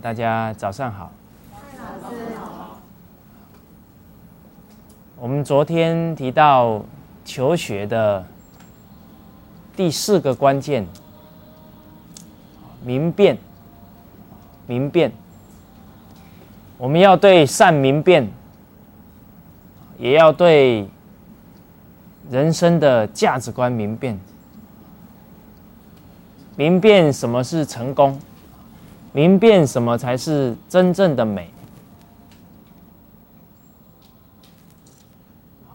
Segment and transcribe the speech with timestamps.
[0.00, 1.12] 大家早上好。
[5.16, 6.82] 我们昨天提到
[7.24, 8.24] 求学的
[9.76, 10.86] 第四个关键，
[12.82, 13.36] 明辨。
[14.66, 15.12] 明辨，
[16.78, 18.30] 我们要对善明辨，
[19.98, 20.88] 也要对
[22.30, 24.18] 人生的价值观明辨。
[26.54, 28.16] 明辨什么是成功，
[29.12, 31.50] 明辨什么才是真正的美。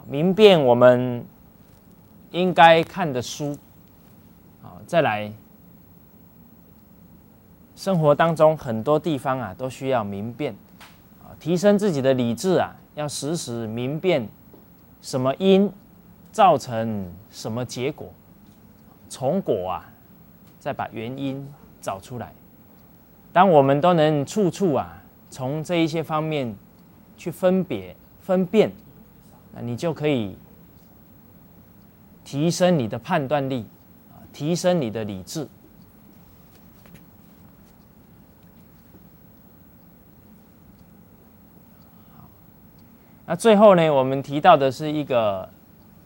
[0.07, 1.25] 明辨我们
[2.31, 3.57] 应该看的书，
[4.61, 5.33] 好，再来，
[7.75, 10.55] 生活当中很多地方啊，都需要明辨，
[11.23, 14.29] 啊，提升自己的理智啊，要时时明辨
[15.01, 15.69] 什么因
[16.31, 18.13] 造成什么结果，
[19.09, 19.89] 从果啊，
[20.59, 21.45] 再把原因
[21.81, 22.31] 找出来。
[23.35, 26.55] 当我们都能处处啊，从这一些方面
[27.17, 28.71] 去分别分辨。
[29.53, 30.37] 那你就可以
[32.23, 33.65] 提升你的判断力，
[34.31, 35.45] 提升你的理智。
[43.25, 45.49] 那最后呢，我们提到的是一个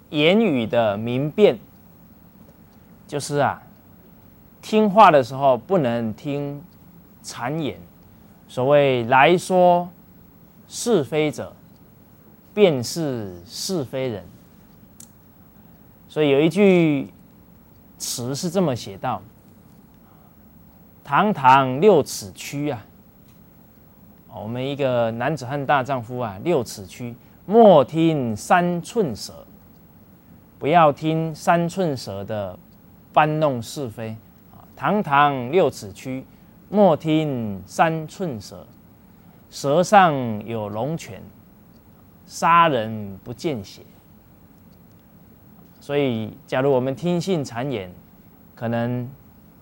[0.10, 1.60] 言语的明辨，
[3.06, 3.62] 就是啊，
[4.64, 6.64] 听话的时候不能听
[7.30, 7.78] 谗言，
[8.48, 9.90] 所谓来说
[10.68, 11.54] 是非者。
[12.52, 14.24] 便是是非人，
[16.10, 17.14] 所以有一句
[17.98, 19.22] 词是这么写道
[21.06, 22.84] ：“堂堂六尺躯啊，
[24.34, 27.16] 我们一个男子汉大丈夫啊，六尺躯，
[27.46, 29.46] 莫听三寸舌，
[30.58, 32.58] 不要听三寸舌的
[33.14, 34.18] 搬弄是非
[34.52, 34.66] 啊！
[34.76, 36.26] 堂堂六尺躯，
[36.70, 38.66] 莫听三寸舌，
[39.50, 41.22] 舌上有龙泉。”
[42.30, 43.82] 杀人不见血，
[45.80, 47.92] 所以假如我们听信谗言，
[48.54, 49.10] 可能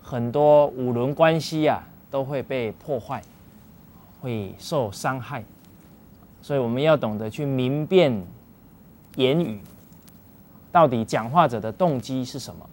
[0.02, 3.22] 很多五伦关系啊都会被破坏，
[4.20, 5.42] 会受伤害。
[6.42, 8.22] 所以我们要懂得去明辨
[9.16, 9.62] 言语，
[10.70, 12.68] 到底讲话者的动机是什么。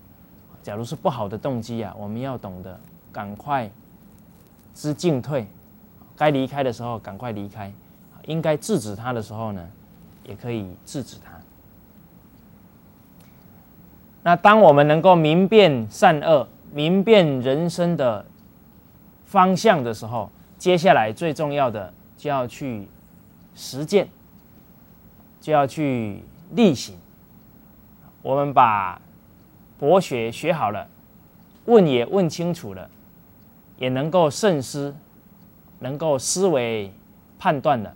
[0.62, 2.78] 假如是不好的动机啊，我们要懂得
[3.14, 3.72] 赶快
[4.76, 5.48] 知进退，
[6.16, 7.74] 该离开的时候赶快离开，
[8.26, 9.68] 应该制止他的时候呢？
[10.26, 11.40] 也可以制止他。
[14.24, 18.26] 那当我们能够明辨善恶、明辨人生的
[19.24, 22.88] 方向的时候，接下来最重要的就要去
[23.54, 24.08] 实践，
[25.40, 26.98] 就要去力行。
[28.24, 29.00] 我们把
[29.78, 30.88] 博学学好了，
[31.66, 32.90] 问也问清楚了，
[33.78, 34.96] 也能够慎思，
[35.80, 36.92] 能够思维
[37.38, 37.94] 判断了，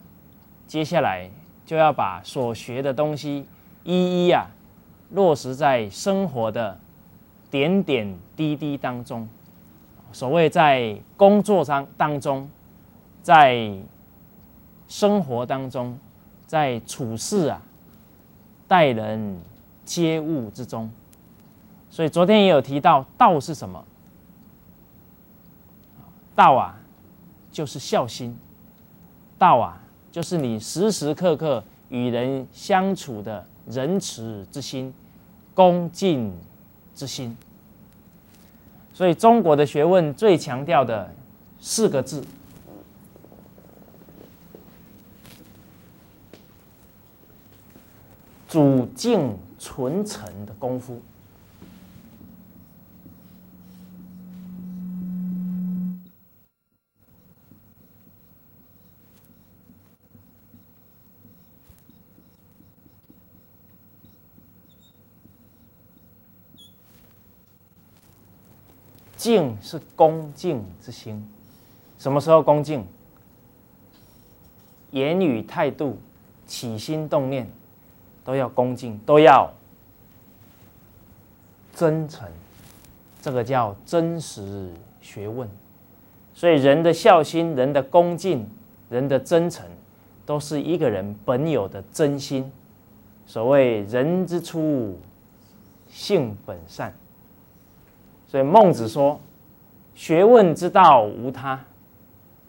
[0.68, 1.30] 接下来。
[1.66, 3.46] 就要把所学的东西
[3.84, 4.48] 一一啊
[5.12, 6.76] 落实在生活的
[7.52, 9.30] 点点滴滴当中。
[10.12, 12.50] 所谓在工作上当中，
[13.22, 13.72] 在
[14.88, 15.96] 生活当中，
[16.48, 17.62] 在处事啊、
[18.68, 19.40] 待人
[19.86, 20.90] 接物之中。
[21.92, 23.86] 所以昨天也有提到，道是什么？
[26.40, 26.80] 道啊，
[27.52, 28.40] 就是孝心。
[29.38, 29.76] 道啊。
[30.10, 34.92] 就是你时时刻刻与人相处的仁慈之心、
[35.54, 36.34] 恭敬
[36.96, 37.38] 之心。
[38.92, 41.14] 所以中国的学问最强调的
[41.60, 42.24] 四个字：
[48.48, 51.00] 主静存诚的功夫。
[69.20, 71.30] 敬是恭敬之心，
[71.98, 72.86] 什么时候恭敬？
[74.92, 76.00] 言语态度、
[76.48, 77.46] 起心动念，
[78.24, 79.52] 都要恭敬，都要
[81.76, 82.26] 真诚。
[83.22, 84.72] 这个叫真实
[85.02, 85.50] 学问。
[86.34, 88.50] 所以，人的孝心、人的恭敬、
[88.90, 89.66] 人的真诚，
[90.26, 92.50] 都是一个人本有的真心。
[93.28, 94.98] 所谓“人之初，
[95.90, 96.94] 性本善”。
[98.30, 99.20] 所以孟子说
[99.96, 101.60] ：“学问之道无他，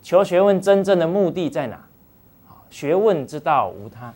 [0.02, 1.82] 求学问真正的目的在哪？
[2.68, 4.12] 学问之道无他，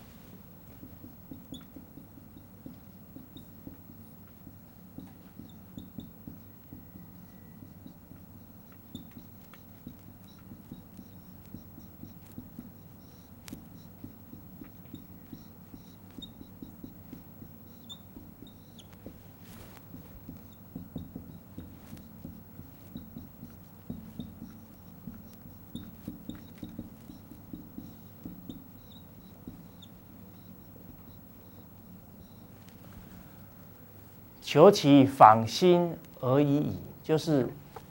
[34.55, 37.45] 求其访心而已矣，就是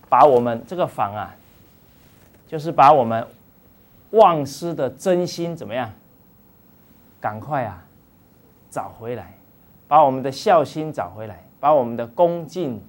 [0.08, 1.36] 把我们这个访啊，
[2.46, 3.26] 就是把我们
[4.12, 5.92] 忘失的真心怎么样，
[7.20, 7.84] 赶快啊
[8.70, 9.34] 找回来，
[9.86, 12.82] 把我们的孝心找回来，把我们的恭敬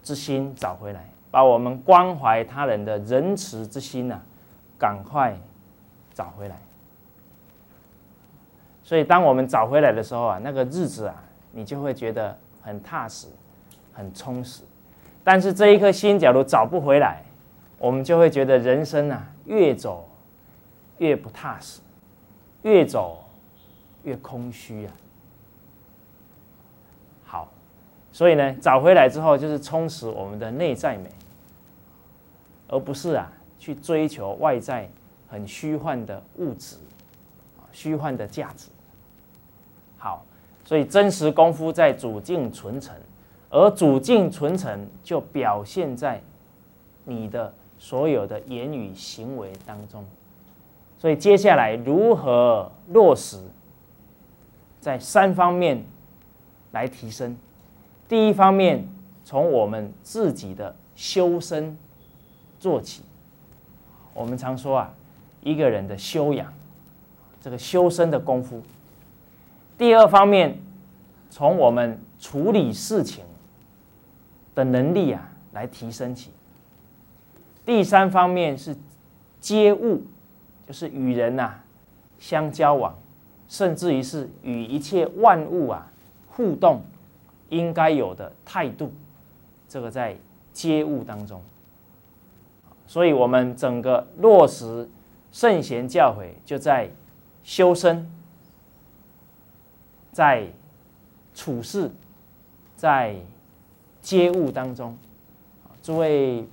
[0.00, 4.20] 之心找回来，把我们关怀他人的仁慈之心呐，
[4.78, 5.36] 赶快
[6.14, 6.56] 找回来。
[8.84, 11.16] 所以，当我们找回来的时候啊，那个日子啊，
[11.50, 12.38] 你就会觉得
[12.68, 13.26] 很踏实、
[13.92, 14.62] 很充实。
[15.24, 17.22] 但是，这一颗心假如找不回来，
[17.78, 20.08] 我们就会觉得人生啊，越走
[20.98, 21.80] 越不踏实，
[22.62, 23.24] 越走
[24.02, 24.92] 越空虚啊。
[27.24, 27.48] 好，
[28.12, 31.10] 所以呢，找回来之后，就是充实我们的内在美，
[32.68, 34.90] 而不是啊，去追求外在
[35.28, 36.76] 很虚幻的物质、
[37.72, 38.68] 虚幻的价值。
[39.98, 40.24] 好，
[40.68, 42.94] 所以真实功夫在主境存成，
[43.48, 46.20] 而主境存成就表现在
[47.06, 50.04] 你的所有的言语行为当中。
[50.98, 53.42] 所以接下来如何落实，
[54.78, 55.82] 在三方面
[56.72, 57.34] 来提升。
[58.06, 58.86] 第一方面，
[59.24, 61.78] 从我们自己的修身
[62.60, 63.02] 做起。
[64.12, 64.94] 我们常说啊，
[65.40, 66.52] 一个人的修养，
[67.40, 68.62] 这个修身的功夫。
[69.78, 70.58] 第二方面，
[71.30, 73.24] 从我们处理事情
[74.52, 76.32] 的能力啊来提升起。
[77.64, 78.76] 第三方面是
[79.40, 80.02] 接物，
[80.66, 81.54] 就是与人呐
[82.18, 82.98] 相交往，
[83.46, 85.92] 甚至于是与一切万物啊
[86.26, 86.82] 互动，
[87.50, 88.92] 应该有的态度，
[89.68, 90.16] 这个在
[90.52, 91.40] 接物当中。
[92.88, 94.88] 所以，我们整个落实
[95.30, 96.90] 圣贤教诲，就在
[97.44, 98.10] 修身。
[100.12, 100.46] 在
[101.34, 101.90] 处事，
[102.76, 103.14] 在
[104.00, 104.96] 接物当中，
[105.82, 106.46] 诸位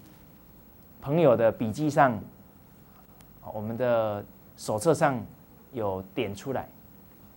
[1.02, 2.20] 朋友的笔记上，
[3.54, 4.24] 我们的
[4.58, 5.24] 手册上
[5.74, 6.68] 有点出来。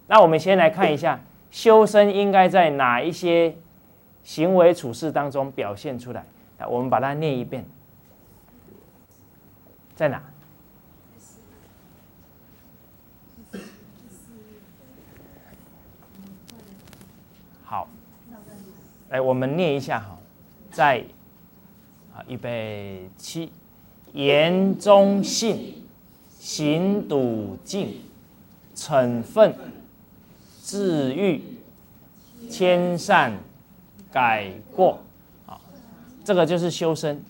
[0.07, 1.21] 那我们先来看一下，
[1.51, 3.55] 修身应该在哪一些
[4.23, 6.25] 行为处事当中表现出来？
[6.69, 7.65] 我们把它念一遍，
[9.95, 10.23] 在哪？
[19.11, 20.19] 来，我们念一下哈，
[20.71, 21.03] 在
[22.15, 23.51] 啊，预备七，
[24.13, 25.83] 言中信，
[26.39, 28.03] 行笃敬，
[28.75, 29.55] 惩愤，
[30.61, 31.43] 自愈，
[32.51, 33.33] 谦善，
[34.13, 35.01] 改过，
[35.47, 35.59] 啊，
[36.23, 37.23] 这个就是修身。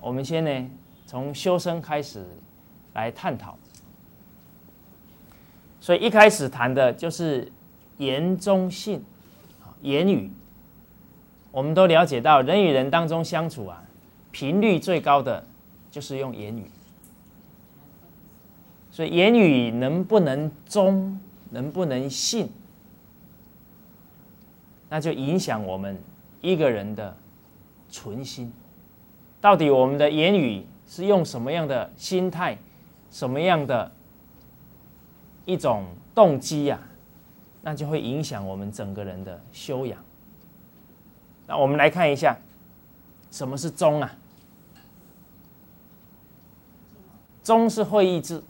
[0.00, 0.70] 我们先呢，
[1.06, 2.26] 从修身开始
[2.94, 3.56] 来探讨。
[5.80, 7.50] 所以一开始谈的就是
[7.98, 9.04] 言中信，
[9.82, 10.28] 言语。
[11.50, 13.82] 我们都了解到，人与人当中相处啊，
[14.30, 15.44] 频率最高的
[15.90, 16.70] 就是用言语。
[18.90, 21.18] 所以言语能不能忠，
[21.50, 22.50] 能不能信，
[24.88, 25.96] 那就影响我们
[26.40, 27.16] 一个人的
[27.88, 28.52] 存心。
[29.40, 32.58] 到底我们的言语是用什么样的心态，
[33.10, 33.90] 什么样的
[35.44, 36.80] 一种动机呀？
[37.62, 40.02] 那就会影响我们整个人的修养。
[41.48, 42.38] 那我们来看一下，
[43.30, 44.14] 什么是中啊？
[47.42, 48.44] 中是会意字，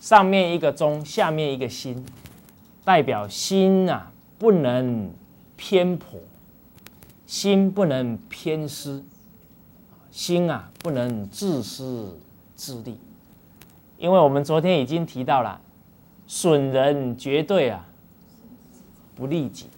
[0.00, 2.02] 上面一个中，下面一个心，
[2.82, 5.12] 代表心啊不能
[5.54, 6.18] 偏颇，
[7.26, 9.04] 心不能偏私，
[10.10, 12.18] 心啊不能自私
[12.56, 12.98] 自利。
[13.98, 15.60] 因为我们昨天已经提到了，
[16.26, 17.86] 损人绝对啊
[19.14, 19.68] 不利己。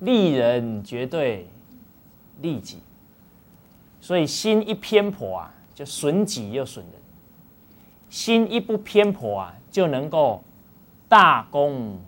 [0.00, 1.48] 利人绝对
[2.40, 2.78] 利己，
[4.00, 6.94] 所以心一偏颇啊，就损己又损人；
[8.08, 10.42] 心一不偏颇啊，就能够
[11.08, 12.00] 大公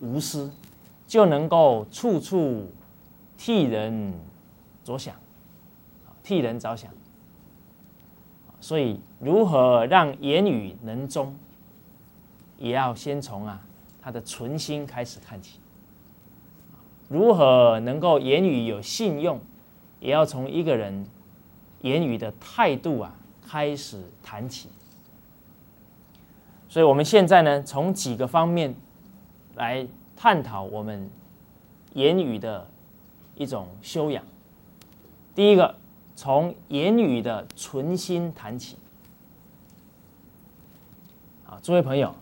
[0.00, 0.52] 无私，
[1.06, 2.70] 就能够处处
[3.38, 4.12] 替人
[4.84, 5.14] 着想，
[6.22, 6.90] 替人着想。
[8.60, 11.34] 所以，如何让言语能忠，
[12.58, 13.60] 也要先从啊
[14.00, 15.58] 他的存心开始看起。
[17.12, 19.38] 如何能够言语有信用，
[20.00, 21.06] 也要从一个人
[21.82, 23.14] 言语的态度啊
[23.46, 24.70] 开始谈起。
[26.70, 28.74] 所以，我们现在呢，从几个方面
[29.56, 31.10] 来探讨我们
[31.92, 32.66] 言语的
[33.34, 34.24] 一种修养。
[35.34, 35.74] 第一个，
[36.16, 38.78] 从言语的存心谈起。
[41.44, 42.14] 好，诸位朋友，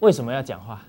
[0.00, 0.82] 为什么要讲话？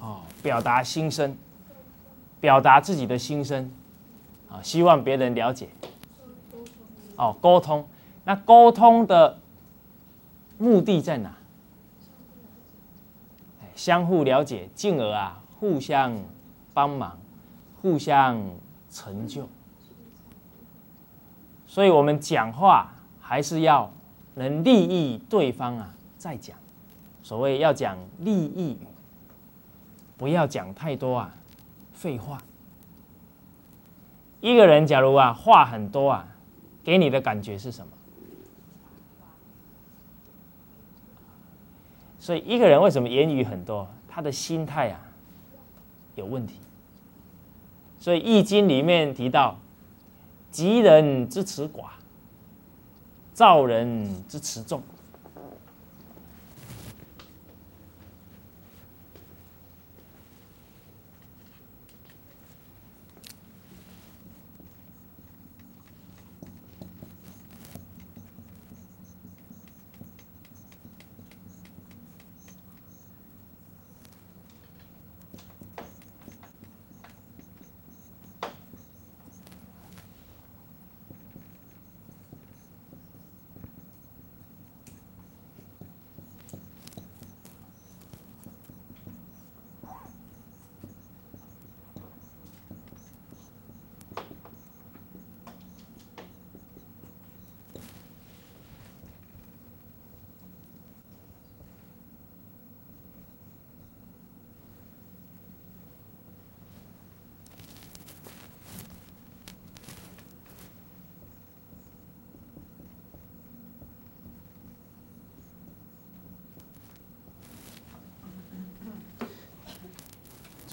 [0.00, 1.34] 哦，表达心声，
[2.38, 3.72] 表达自己的心声，
[4.50, 5.70] 啊，希望别人了解。
[7.16, 7.88] 哦，沟通，
[8.26, 9.38] 那沟通的
[10.58, 11.34] 目的在哪？
[13.74, 16.14] 相互了解，进而啊，互相
[16.74, 17.18] 帮忙，
[17.80, 18.38] 互相
[18.90, 19.48] 成就。
[21.66, 23.90] 所以，我们讲话还是要
[24.34, 26.54] 能利益对方啊，再讲。
[27.22, 28.76] 所谓要讲利益，
[30.16, 31.34] 不要讲太多啊，
[31.92, 32.38] 废话。
[34.40, 36.28] 一个人假如啊，话很多啊，
[36.82, 37.92] 给你的感觉是什么？
[42.18, 43.88] 所以，一个人为什么言语很多？
[44.08, 45.00] 他的心态啊，
[46.14, 46.60] 有问题。
[47.98, 49.58] 所以，《易经》里面提到。
[50.50, 51.86] 吉人之辞寡，
[53.32, 54.80] 造人之辞重。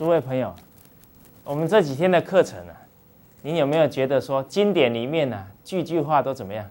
[0.01, 0.51] 诸位朋友，
[1.43, 2.73] 我们这几天的课程呢，
[3.43, 6.67] 您有没有觉得说经典里面呢句句话都怎么样，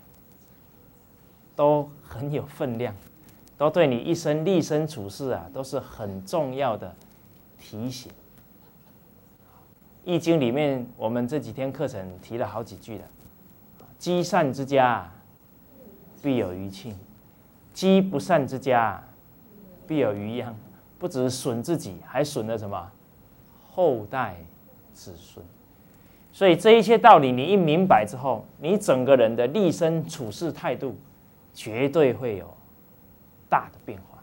[1.54, 2.92] 都很有分量，
[3.56, 6.92] 都对你一生立身处世啊都是很重要的
[7.60, 8.10] 提醒。
[10.02, 13.04] 易经里面我们这几天课程提了好几句的，
[13.96, 15.08] 积善之家
[16.20, 16.98] 必有余庆，
[17.72, 19.00] 积不善之家
[19.86, 20.52] 必有余殃。
[20.98, 22.90] 不止损自己，还损了什么？
[23.80, 24.36] 后代
[24.92, 25.42] 子孙，
[26.34, 30.98] 所以这一些道理你一明白之后，你整个人的立身处世态度
[31.54, 32.54] 绝对会有
[33.48, 34.22] 大的变化，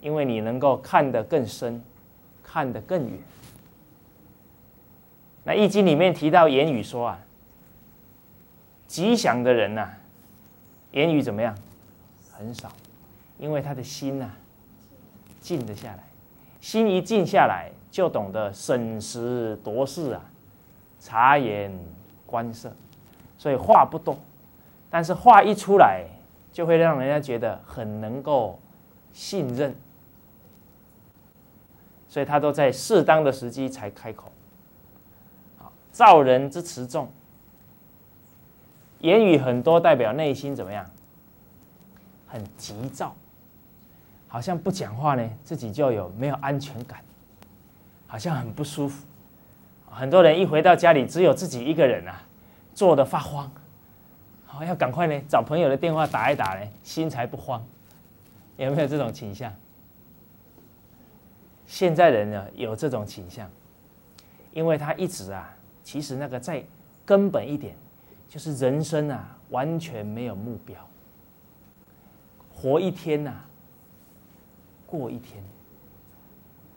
[0.00, 1.80] 因为你能够看得更深，
[2.42, 3.16] 看得更远。
[5.44, 7.20] 那《易经》里面提到言语说啊，
[8.88, 9.88] 吉祥的人呐，
[10.90, 11.56] 言语怎么样？
[12.32, 12.72] 很少，
[13.38, 14.28] 因为他的心呐
[15.40, 16.02] 静得下来，
[16.60, 17.70] 心一静下来。
[17.92, 20.24] 就懂得审时度势啊，
[20.98, 21.70] 察言
[22.24, 22.74] 观色，
[23.36, 24.16] 所以话不多，
[24.88, 26.06] 但是话一出来，
[26.50, 28.58] 就会让人家觉得很能够
[29.12, 29.74] 信任，
[32.08, 34.32] 所以他都在适当的时机才开口。
[35.58, 37.10] 好，造人之词重，
[39.00, 40.86] 言语很多，代表内心怎么样？
[42.26, 43.14] 很急躁，
[44.28, 46.98] 好像不讲话呢，自己就有没有安全感。
[48.12, 49.06] 好像很不舒服，
[49.90, 52.22] 很多人一回到家里，只有自己一个人啊，
[52.74, 53.50] 坐的发慌，
[54.44, 57.64] 好要赶快呢找朋友的电话打一打呢，心才不慌，
[58.58, 59.50] 有没有这种倾向？
[61.66, 63.50] 现在人呢有这种倾向，
[64.52, 65.50] 因为他一直啊，
[65.82, 66.62] 其实那个再
[67.06, 67.74] 根本一点，
[68.28, 70.76] 就是人生啊完全没有目标，
[72.54, 73.32] 活一天呐，
[74.86, 75.42] 过一天。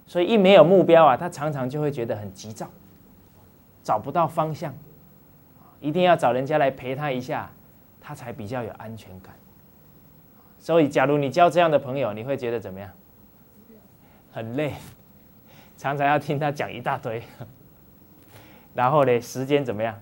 [0.05, 2.67] 所以一没有目标啊，他常常就会觉得很急躁，
[3.81, 4.73] 找不到方向，
[5.79, 7.49] 一定要找人家来陪他一下，
[7.99, 9.33] 他才比较有安全感。
[10.59, 12.89] 所以，假如你交这样的朋友，你会觉得怎么样？
[14.31, 14.73] 很累，
[15.77, 17.23] 常常要听他讲一大堆，
[18.73, 19.99] 然后呢，时间怎么样？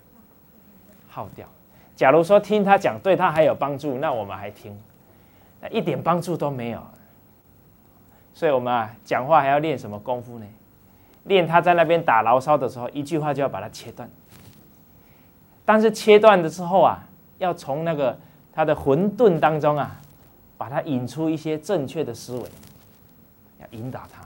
[1.09, 1.47] 耗掉。
[1.95, 4.73] 假如说听他讲对他还有帮助，那我们还听；
[5.61, 6.81] 那一点帮助都没有。
[8.33, 10.45] 所以我们啊，讲话还要练什么功夫呢？
[11.25, 14.09] 练他在那边打牢骚的时候，一句话就要把它切断。
[15.63, 18.19] 但是切断的时候啊，要从那个
[18.51, 20.01] 他的混沌当中啊，
[20.57, 22.43] 把它引出一些正确的思维，
[23.59, 24.21] 要引导他。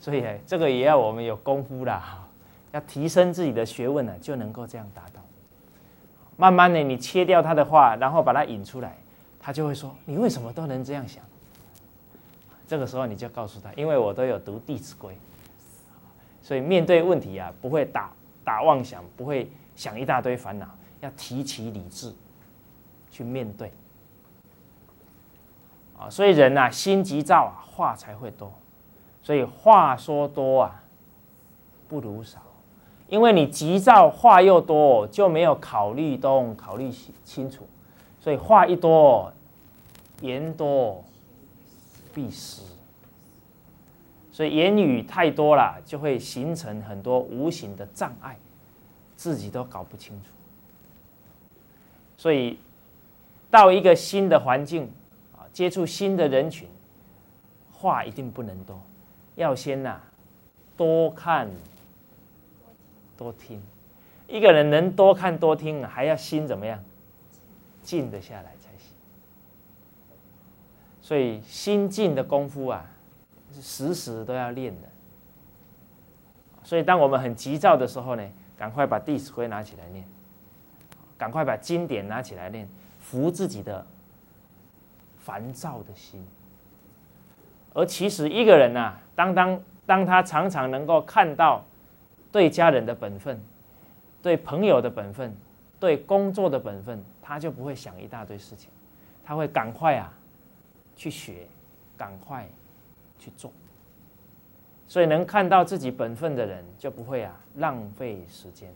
[0.00, 2.26] 所以这个也要我们有功夫啦，
[2.72, 5.20] 要提升自己的学问呢，就能够这样达到。
[6.36, 8.96] 慢慢的，你切掉他的话，然后把它引出来，
[9.38, 11.22] 他就会说：“你为什么都能这样想？”
[12.68, 15.14] 这个时候你就告诉他，因为我都有读《弟子规》，
[16.42, 18.12] 所以面对问题啊，不会打
[18.44, 20.68] 打妄想，不会想一大堆烦恼，
[21.00, 22.14] 要提起理智
[23.10, 23.72] 去面对。
[25.98, 28.52] 啊，所以人呐，心急躁啊，话才会多。
[29.22, 30.84] 所以话说多啊，
[31.88, 32.40] 不如少。
[33.08, 36.92] 因为你急躁，话又多，就没有考虑东，考虑
[37.24, 37.66] 清楚。
[38.20, 39.32] 所以话一多，
[40.20, 41.02] 言多
[42.14, 42.62] 必失。
[44.32, 48.38] 所以言语太多了，就会形成很多无形的障碍，
[49.16, 50.28] 自己都搞不清楚。
[52.16, 52.58] 所以
[53.50, 54.90] 到一个新的环境。
[55.36, 56.68] 啊接触新的人群，
[57.72, 58.80] 话一定不能多，
[59.34, 60.00] 要先呐
[60.76, 61.48] 多看
[63.16, 63.60] 多听。
[64.28, 66.84] 一个人能多看多听，还要心怎么样？
[67.82, 68.52] 静得下来。
[71.08, 72.84] 所以心静的功夫啊，
[73.62, 74.88] 时时都要练的。
[76.62, 78.22] 所以当我们很急躁的时候呢，
[78.58, 80.04] 赶快把《弟子规》拿起来念，
[81.16, 82.68] 赶快把经典拿起来念，
[83.00, 83.86] 扶自己的。
[85.18, 86.26] 烦躁的心，
[87.74, 91.62] 而其实一个人呐，当当当他常常能够看到
[92.32, 93.38] 对家人的本分、
[94.22, 95.36] 对朋友的本分、
[95.78, 98.70] 对工作的本分，他就不会想一大堆事情，
[99.22, 100.10] 他会赶快啊
[100.98, 101.46] 去学，
[101.96, 102.46] 赶快
[103.18, 103.50] 去做。
[104.86, 108.70] 所以能看到自己本分的人，就不会啊浪费时间，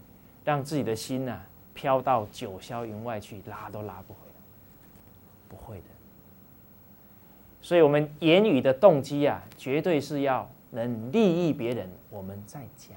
[0.45, 1.41] 让自己的心呐
[1.75, 4.35] 飘到九霄云外去，拉都拉不回来，
[5.49, 5.85] 不会的。
[7.61, 12.97] 所以，我们言语的动机啊，绝对是要能利益别人，我们再讲。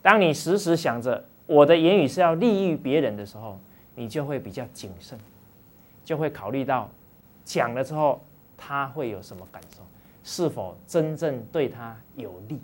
[0.00, 3.58] 当你时时想着我的言语是要利益别人的时候，
[3.94, 5.18] 你就会比较谨慎，
[6.02, 6.88] 就会考虑到
[7.44, 8.22] 讲了之后
[8.56, 9.82] 他会有什么感受，
[10.22, 12.60] 是否真正对他有利，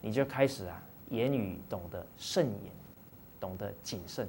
[0.00, 2.72] 你就开始啊，言语懂得慎言，
[3.38, 4.28] 懂得谨慎。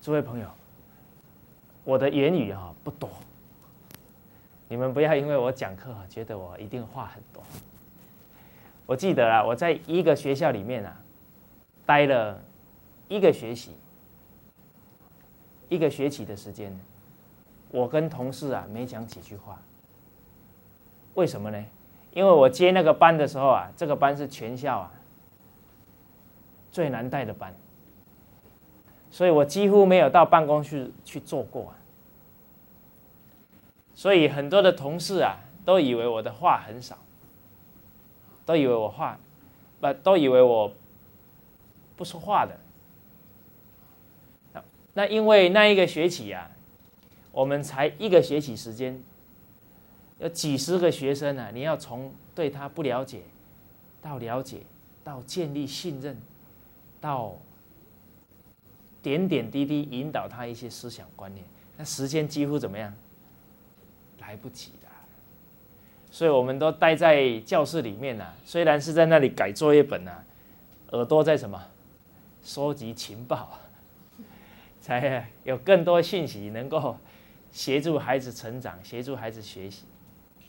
[0.00, 0.48] 诸位朋友，
[1.84, 3.08] 我的言语啊不多。
[4.68, 7.42] 你们不要因为我讲课啊觉得我一定话很多。
[8.86, 11.00] 我记得啊，我在一个学校里面啊，
[11.84, 12.40] 待了
[13.08, 13.76] 一个学期，
[15.68, 16.76] 一个学期的时间，
[17.70, 19.60] 我跟同事啊没讲几句话。
[21.14, 21.64] 为什么呢？
[22.12, 24.92] 因为我接那个班的时候啊，这个班是全校啊
[26.72, 27.54] 最难带的班，
[29.10, 31.74] 所以我几乎没有到办公室去做过啊。
[33.94, 36.96] 所以很多的同事啊，都以为我的话很少，
[38.46, 39.18] 都以为我话
[39.80, 40.72] 不都以为我
[41.96, 42.56] 不说话的。
[44.94, 46.50] 那因为那一个学期啊，
[47.32, 49.02] 我们才一个学期时间，
[50.18, 53.22] 有几十个学生啊，你要从对他不了解
[54.02, 54.58] 到了解，
[55.04, 56.16] 到建立信任，
[57.00, 57.36] 到
[59.02, 61.44] 点点滴滴引导他一些思想观念，
[61.76, 62.92] 那时间几乎怎么样？
[64.18, 64.88] 来不及的，
[66.10, 68.26] 所以我们都待在教室里面呢。
[68.44, 70.12] 虽然是在那里改作业本呢，
[70.90, 71.60] 耳朵在什么？
[72.42, 73.58] 收集情报，
[74.80, 76.96] 才有更多信息能够
[77.52, 79.84] 协助孩子成长，协助孩子学习。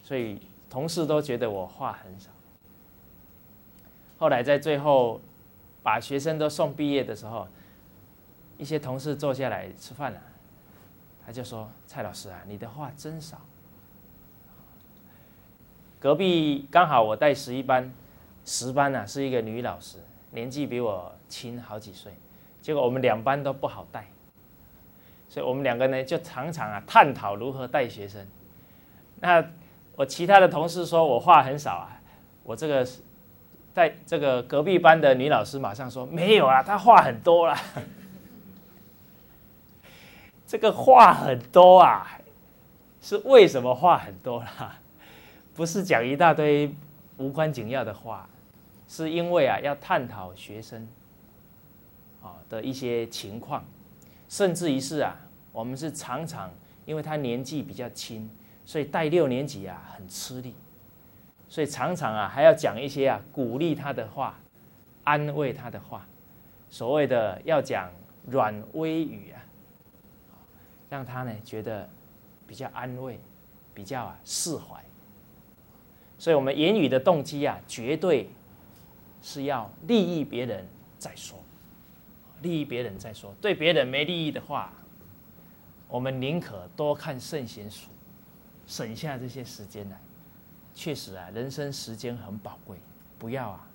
[0.04, 2.30] 所以同事都觉得我话很少。
[4.18, 5.20] 后来在最后
[5.82, 7.48] 把学生都送毕业的时候，
[8.58, 10.22] 一些同事坐下来吃饭了，
[11.26, 13.42] 他就说：“蔡老师啊，你的话真少。”
[16.00, 17.92] 隔壁刚好我带十一班，
[18.46, 19.98] 十班呢是一个女老师，
[20.32, 22.14] 年纪比我轻好几岁，
[22.62, 24.11] 结果我们两班都不好带，
[25.32, 28.28] 所以我们两个呢就常常啊探讨如何带学生。
[29.22, 29.41] 那
[29.96, 32.02] 我其他的同事说我话很少啊，
[32.44, 32.86] 我这个
[33.74, 37.58] 在这个隔壁班的女老师马上说没有啊，她话很多啦。
[40.46, 42.20] 这个话很多啊，
[43.02, 44.78] 是为什么话很多啦？
[45.56, 46.76] 不是讲一大堆
[47.15, 48.28] 无关紧要的话，
[48.86, 50.86] 是因为啊要探讨学生
[52.22, 53.63] 啊的一些情况，
[54.32, 55.20] 甚至于是啊
[55.52, 56.50] 我们是常常
[56.86, 58.30] 因为他年纪比较轻，
[58.65, 60.56] 所以带六年级啊很吃力，
[61.50, 64.39] 所以常常啊还要讲一些啊鼓励他的话，
[65.04, 66.08] 安慰他的话，
[66.70, 67.91] 所谓的要讲
[68.26, 69.44] 软微语啊，
[70.89, 71.89] 让他呢觉得
[72.48, 73.20] 比较安慰，
[73.74, 74.82] 比较啊释怀。
[76.17, 78.30] 所以，我们言语的动机啊，绝对
[79.22, 80.65] 是要利益别人
[80.98, 81.38] 再说，
[82.41, 83.34] 利益别人再说。
[83.41, 84.73] 对别人没利益的话，
[85.88, 87.89] 我们宁可多看圣贤书，
[88.65, 89.99] 省下这些时间来。
[90.73, 92.77] 确实啊，人生时间很宝贵，
[93.19, 93.67] 不要啊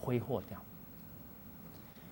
[0.00, 0.62] 挥霍掉。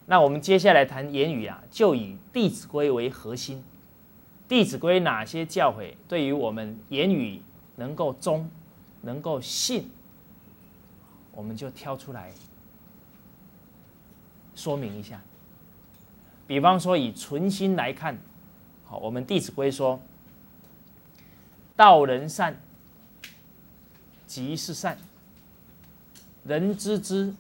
[0.06, 3.58] 那我们接下来谈言语啊，就以《弟子规》为核心，
[4.48, 7.42] 《弟子规》哪些教诲对于我们言语
[7.74, 8.48] 能够忠、
[9.02, 9.90] 能够信，
[11.32, 12.32] 我们就挑出来
[14.54, 15.20] 说明一下。
[16.46, 18.18] 比方说，以存心来看，
[18.84, 20.00] 好，我们《弟子规》说
[21.74, 22.60] ：“道人善，
[24.26, 24.96] 即是善；
[26.44, 27.34] 人知之，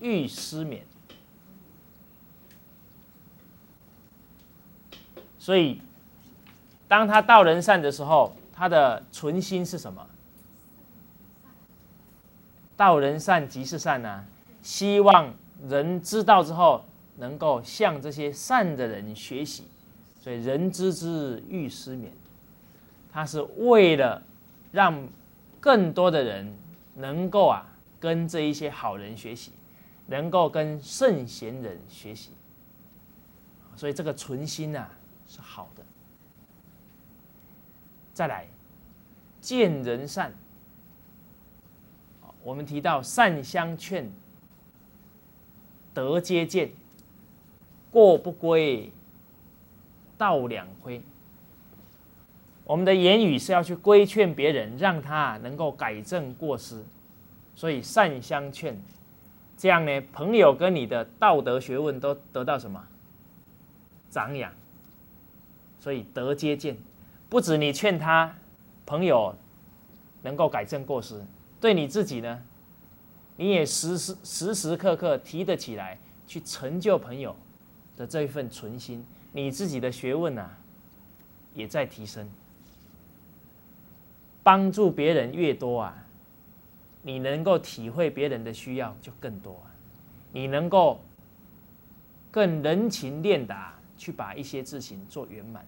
[0.00, 0.80] 欲施勉。”
[5.38, 5.80] 所以，
[6.88, 10.04] 当他道人善的时候，他的存心是什么？
[12.76, 14.24] 道人善即是善呢？
[14.62, 15.32] 希望
[15.68, 16.84] 人知道之后，
[17.16, 19.64] 能够向这些善的人学习。
[20.20, 22.08] 所以，人知之欲施勉，
[23.12, 24.22] 他是为了
[24.72, 25.06] 让
[25.60, 26.56] 更多的人
[26.94, 27.66] 能够啊，
[28.00, 29.52] 跟这一些好人学习，
[30.06, 32.30] 能够跟圣贤人学习。
[33.76, 34.88] 所以，这个存心呐。
[35.26, 35.82] 是好的。
[38.12, 38.46] 再来，
[39.40, 40.34] 见人善。
[42.42, 44.12] 我们提到善相劝，
[45.94, 46.70] 德皆见，
[47.94, 48.90] 过不归，
[50.18, 51.00] 道两亏。
[52.64, 56.82] 我们的言语是要去规劝别人，让他能够改正过失，
[57.54, 58.76] 所以善相劝，
[59.56, 62.84] 这样呢，朋友跟你的道德学问都得到什么
[64.10, 64.52] 长养。
[65.78, 66.76] 所以德皆见，
[67.28, 68.34] 不止你劝他
[68.84, 69.32] 朋友
[70.22, 71.24] 能够改正过失，
[71.60, 72.42] 对你自己呢，
[73.36, 77.36] 你也时时时时刻刻提得起来，去成就朋友
[77.96, 80.58] 的这一份存心，你自己的学问啊，
[81.54, 82.28] 也在提升。
[84.42, 86.04] 帮助别人越多啊，
[87.02, 89.58] 你能够体会别人的需要就更多，
[90.32, 91.00] 你能够
[92.30, 95.64] 更人情练达，去把一些事情做圆满。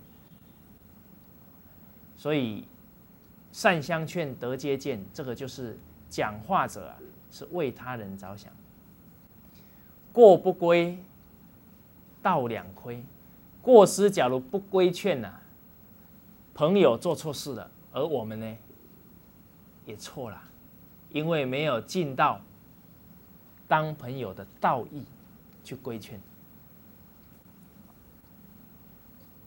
[2.18, 2.64] 所以，
[3.52, 5.78] 善相劝，德皆见，这个就是
[6.10, 6.96] 讲话者啊，
[7.30, 8.52] 是为他人着想。
[10.12, 10.98] 过不归，
[12.26, 13.00] 道两亏。
[13.62, 15.32] 过失假如不规劝呐，
[16.54, 18.56] 朋友做错事了，而我们呢，
[19.84, 20.42] 也错了，
[21.10, 22.40] 因为没有尽到
[23.68, 25.04] 当朋友的道义
[25.62, 26.20] 去规劝。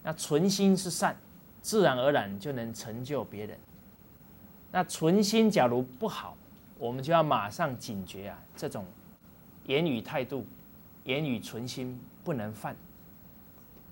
[0.02, 1.14] 那存心是善。
[1.62, 3.60] 自然而然就能成就别人。
[4.72, 6.38] 那存心假如不好，
[6.78, 8.40] 我们就要马上警觉啊！
[8.56, 8.86] 这种
[9.66, 10.46] 言语态度、
[11.04, 12.76] 言语存心不能犯。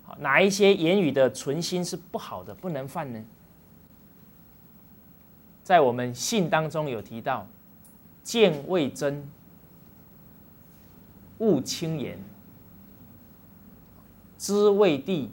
[0.04, 3.20] 好，哪一些言语的存心是不好的，不能犯呢？
[5.64, 7.48] 在我们信当中有提到：
[8.22, 9.28] 见未真，
[11.38, 12.16] 勿轻言；
[14.38, 15.32] 知未地，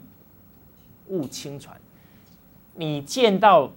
[1.06, 1.80] 勿轻传。
[2.74, 3.70] 你见到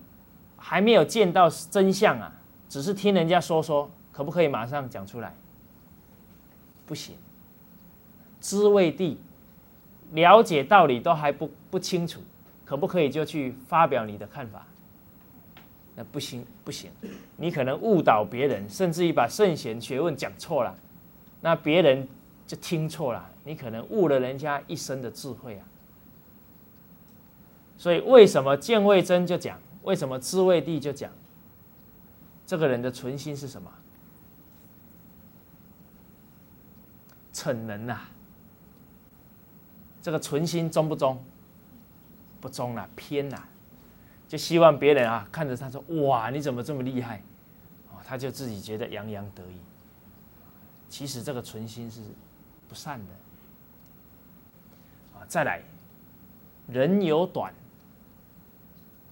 [0.58, 2.34] 还没有见到真相啊，
[2.68, 5.36] 只是听人家说说，可不可以马上讲出来？
[6.88, 7.16] 不行。
[8.42, 9.18] 知未地，
[10.12, 12.22] 了解道理都还不不清楚，
[12.66, 14.66] 可不可以就去发表你的看法？
[15.96, 16.90] 那不行不行，
[17.36, 20.76] 你可能误导别人，甚至于把圣贤学问讲错了，
[21.42, 22.08] 那别人
[22.48, 25.66] 就听错了，你可能误了人家一生的智慧啊。
[27.78, 29.60] 所以，为什么见未真就讲？
[29.84, 31.12] 为什么知未地就讲？
[32.46, 33.72] 这个人的存心是什么？
[37.32, 38.02] 逞能呐！
[40.10, 41.24] 这个存心忠不忠？
[42.42, 43.48] 不忠了，偏了，
[44.28, 47.22] 就希望别人啊看着他说：“哇，你怎么这么厉害？”
[47.94, 49.60] 哦，他就自己觉得洋洋得意。
[50.90, 52.02] 其实这个存心是
[52.68, 53.14] 不善的。
[55.20, 55.62] 啊，再来，
[56.68, 57.54] 人有短。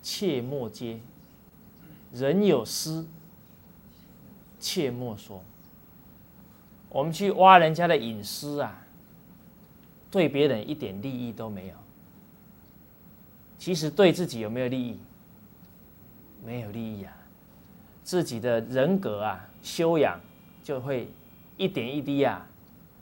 [0.02, 1.00] 切莫揭，
[2.12, 3.06] 人有私，
[4.60, 5.44] 切莫说。
[6.90, 8.82] 我们去挖人家的隐私啊，
[10.10, 11.76] 对别人一点利益都没有。
[13.58, 15.00] 其实对自己有没有利益？
[16.46, 17.14] 没有利益啊，
[18.04, 20.20] 自己的人格啊修养
[20.64, 21.10] 就会
[21.58, 22.48] 一点一滴啊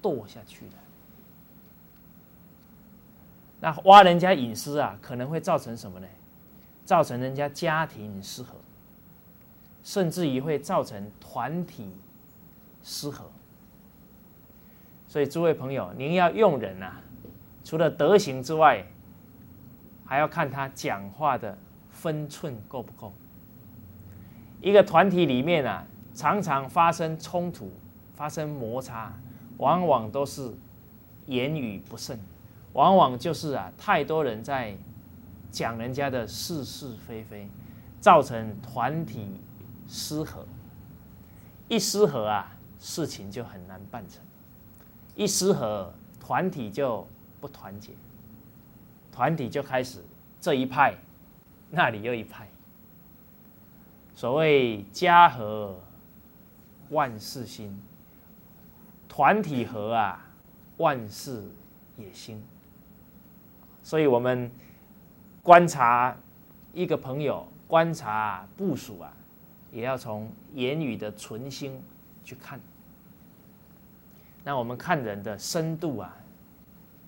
[0.01, 0.73] 堕下去的。
[3.59, 6.07] 那挖人家隐私啊，可能会造成什么呢？
[6.85, 8.55] 造成人家家庭失和，
[9.83, 11.89] 甚至于会造成团体
[12.83, 13.29] 失和。
[15.15, 16.99] 所以，诸位朋友，您要用人啊，
[17.63, 18.85] 除了德行之外，
[20.03, 21.57] 还要看他讲话的
[21.89, 23.13] 分寸够不够？
[24.59, 27.71] 一个团体里面啊，常常发生冲突、
[28.13, 29.13] 发生摩擦，
[29.55, 30.53] 往往都是
[31.27, 32.19] 言语不慎，
[32.73, 34.75] 往往就是啊，太多人在
[35.49, 37.47] 讲人家的是是非非，
[38.01, 39.39] 造成团体
[39.87, 40.45] 失和。
[41.69, 44.21] 一失和啊，事情就很难办成；
[45.15, 47.07] 一失和，团体就
[47.39, 47.93] 不团结，
[49.11, 50.03] 团体就开始
[50.39, 50.95] 这一派，
[51.69, 52.47] 那里又一派。
[54.13, 55.77] 所谓家和
[56.89, 57.77] 万事兴，
[59.07, 60.25] 团体和啊，
[60.77, 61.43] 万事
[61.97, 62.41] 也兴。
[63.81, 64.51] 所以我们
[65.41, 66.15] 观察
[66.73, 69.11] 一个朋友，观察部署啊。
[69.71, 71.83] 也要从言语的存心
[72.23, 72.57] 去看，
[74.45, 76.15] 那我们看人的深度啊，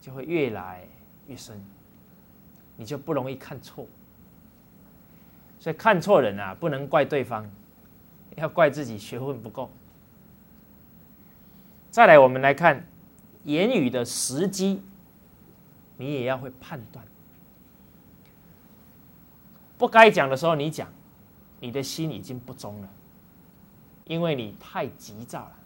[0.01, 0.85] 就会越来
[1.27, 1.63] 越深，
[2.75, 3.87] 你就不容易看错。
[5.59, 7.49] 所以看错人啊，不能怪对方，
[8.35, 9.69] 要怪自己学问不够。
[11.91, 12.85] 再来，我们来看
[13.43, 14.81] 言语的时机，
[15.95, 17.05] 你也要会判断，
[19.77, 20.91] 不该讲的时候你讲。
[21.59, 22.89] 你的心已经不忠了，
[24.05, 25.56] 因为你太急躁了。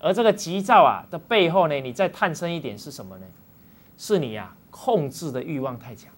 [0.00, 3.26] 而这个急躁啊的背后呢，你再探深一点是什么呢？
[3.96, 6.10] 是你呀控制的欲望太强，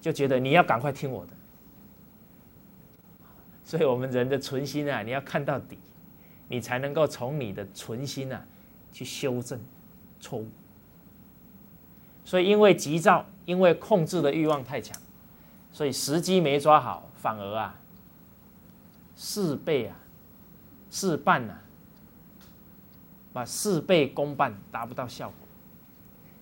[0.00, 1.32] 就觉得你要赶快听我的。
[3.64, 5.78] 所以，我们人的存心啊，你要看到底，
[6.48, 8.44] 你才能够从你的存心啊
[8.92, 9.58] 去修正
[10.20, 10.46] 错误。
[12.24, 14.96] 所以，因为急躁，因为控制的欲望太强。
[15.72, 17.78] 所以时机没抓好，反而啊，
[19.16, 19.96] 事倍啊，
[20.90, 21.60] 事半啊，
[23.36, 25.36] 把事倍功半，达不到效果，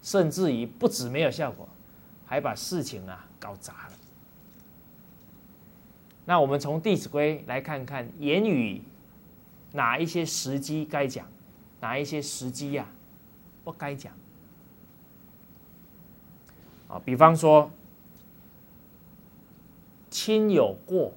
[0.00, 1.68] 甚至于不止没有效果，
[2.24, 3.92] 还把事情啊搞砸了。
[6.24, 8.80] 那我们从《弟子规》来看看言语
[9.72, 11.26] 哪一些时机该讲，
[11.80, 12.86] 哪一些时机呀
[13.64, 14.12] 不该讲
[16.86, 17.02] 啊？
[17.04, 17.68] 比方说。
[20.10, 21.12] 亲有过，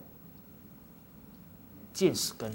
[1.93, 2.51] 见死根。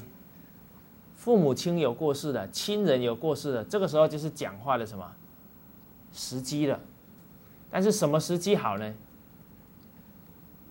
[1.23, 5.15] 父母亲有过世的，亲人有过世的，这个时候就是讲话的什么
[6.13, 6.81] 时机了？
[7.71, 8.93] 但是什么时机好呢？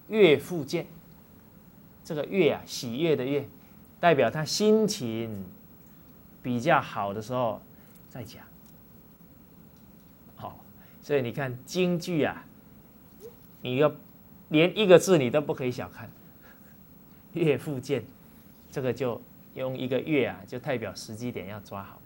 [0.09, 0.87] 月复见，
[2.03, 3.47] 这个月啊，喜悦的月，
[4.01, 5.45] 代表他心情
[6.43, 7.61] 比较好的时候
[8.09, 8.43] 再讲。
[10.35, 10.59] 好，
[11.01, 12.45] 所以你看京剧啊，
[13.61, 13.89] 你要。
[14.49, 16.11] 连一个字你都不可以小看，
[17.31, 18.03] 月复见，
[18.69, 19.21] 这个就
[19.53, 22.01] 用一个月啊，就代表时机点要抓好。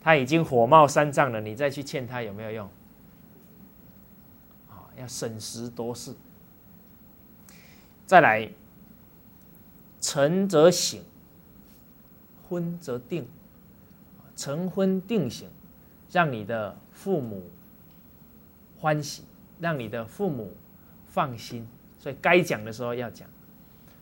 [0.00, 2.68] 他已经火冒三丈了，你再去劝他有没有用？
[4.68, 6.14] 啊，要审时度势。
[8.06, 8.50] 再来，
[10.00, 11.04] 晨则醒，
[12.48, 13.28] 昏则定。
[14.36, 15.48] 晨昏定醒，
[16.10, 17.50] 让你的父母
[18.78, 19.24] 欢喜，
[19.58, 20.52] 让你的父母。
[21.12, 21.66] 放心，
[21.98, 23.28] 所以该讲的时候要讲。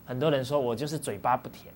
[0.05, 1.73] 很多人说我就是嘴巴不甜，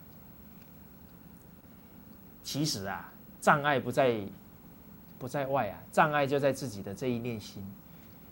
[2.42, 4.20] 其实啊，障碍不在
[5.18, 7.64] 不在外啊，障碍就在自己的这一念心。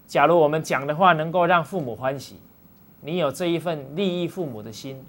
[0.06, 2.40] 假如我们讲的话能够让父母欢喜，
[3.00, 5.04] 你有这一份利益父母的心，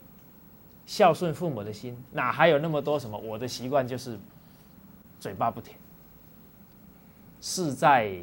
[0.85, 3.17] 孝顺父母的心，哪还有那么多什么？
[3.17, 4.19] 我的习惯就是
[5.19, 5.75] 嘴巴不甜，
[7.39, 8.15] 事在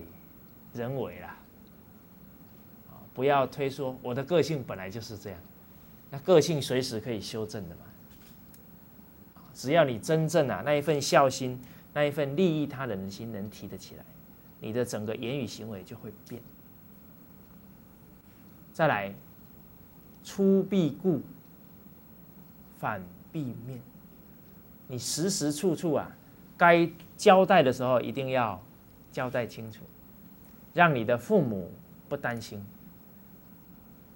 [0.72, 1.34] 人为啦。
[3.12, 5.40] 不要推说我的个性本来就是这样，
[6.08, 7.80] 那个性随时可以修正的嘛。
[9.58, 11.60] 只要你真正啊那一份孝心，
[11.92, 14.04] 那一份利益他人的心能提得起来，
[14.60, 16.40] 你的整个言语行为就会变。
[18.72, 19.12] 再来，
[20.22, 21.20] 出必故，
[22.78, 23.80] 反必面。
[24.86, 26.08] 你时时处处啊，
[26.56, 28.62] 该交代的时候一定要
[29.10, 29.82] 交代清楚，
[30.72, 31.72] 让你的父母
[32.08, 32.64] 不担心。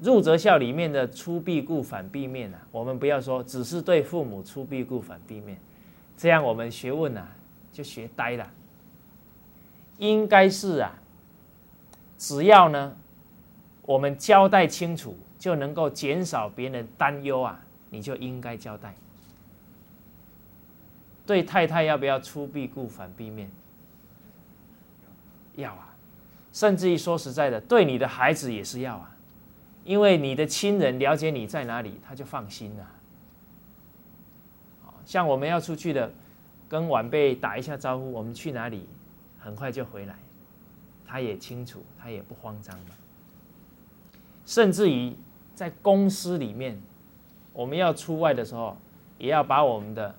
[0.02, 5.56] 入则孝里面的出必固反必面啊，我们不要说只是对父母出必固反必面，
[6.16, 7.28] 这样我们学问啊
[7.72, 8.50] 就学呆了。
[9.98, 10.92] 应该是啊，
[12.18, 12.96] 只要呢
[13.82, 18.92] 我们交代清楚，就能够减少别人担忧啊，你就应该交代。
[21.24, 23.48] 对太太要不要出必固反必面？
[25.54, 25.94] 要啊，
[26.52, 29.11] 甚至于说实在的，对你的孩子也是要啊。
[29.84, 32.88] 因为你的亲人了解你在哪里，他就放心了。
[35.04, 36.12] 像我们要出去的，
[36.68, 38.88] 跟晚辈打一下招呼，我们去哪里，
[39.38, 40.16] 很快就回来，
[41.04, 42.94] 他也清楚，他也不慌张嘛。
[44.46, 45.12] 甚至于
[45.54, 46.80] 在公司里面，
[47.52, 48.76] 我们要出外的时候，
[49.18, 50.14] 也要把我们的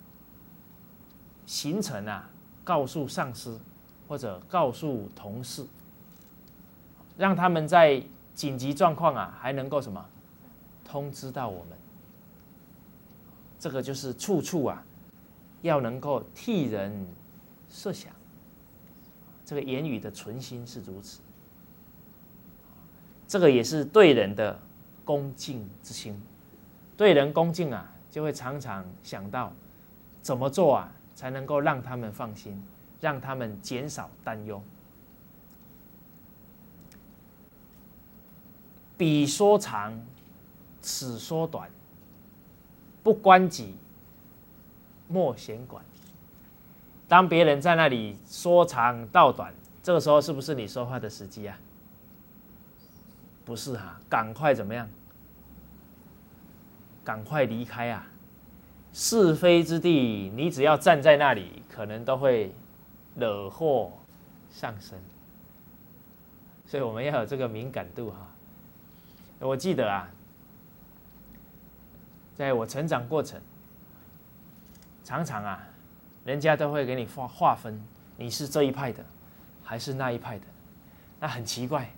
[1.45, 2.30] 行程啊
[2.63, 3.60] 告诉上司
[4.08, 5.65] 或者告诉同事，
[7.17, 10.04] 让他们在紧急状况啊还能够什么
[10.84, 11.78] 通知到我们。
[13.60, 14.84] 这个就是处处啊
[15.62, 17.08] 要能够替人
[17.69, 18.12] 设想，
[19.46, 21.22] 这个言语的存心是如此。
[23.26, 24.60] 这个也是对人的
[25.06, 26.22] 恭敬之心，
[26.98, 29.52] 对人恭敬啊，就会常常想到
[30.22, 32.62] 怎么做啊，才能够让他们放心，
[33.00, 34.62] 让他们减少担忧。
[39.04, 40.02] 彼说长，
[40.80, 41.70] 此说短，
[43.04, 43.76] 不关己，
[45.10, 45.84] 莫闲管。
[47.06, 51.60] 当别人在那里说长道短，这个时候是不是你说话的时机啊？
[53.44, 54.88] 不是哈，赶快怎么样？
[57.04, 58.08] 赶快离开啊！
[58.94, 62.56] 是非之地，你只要站在那里，可能都会
[63.18, 63.92] 惹祸
[64.50, 64.98] 上身。
[66.66, 68.30] 所以我们要有这个敏感度哈。
[69.47, 70.10] 我记得啊，
[72.34, 73.41] 在我成长过程，
[75.03, 75.67] 常常啊，
[76.25, 77.82] 人家都会给你划划分，
[78.17, 79.03] 你是这一派的，
[79.63, 80.45] 还是那一派的？
[81.19, 81.89] 那很奇怪。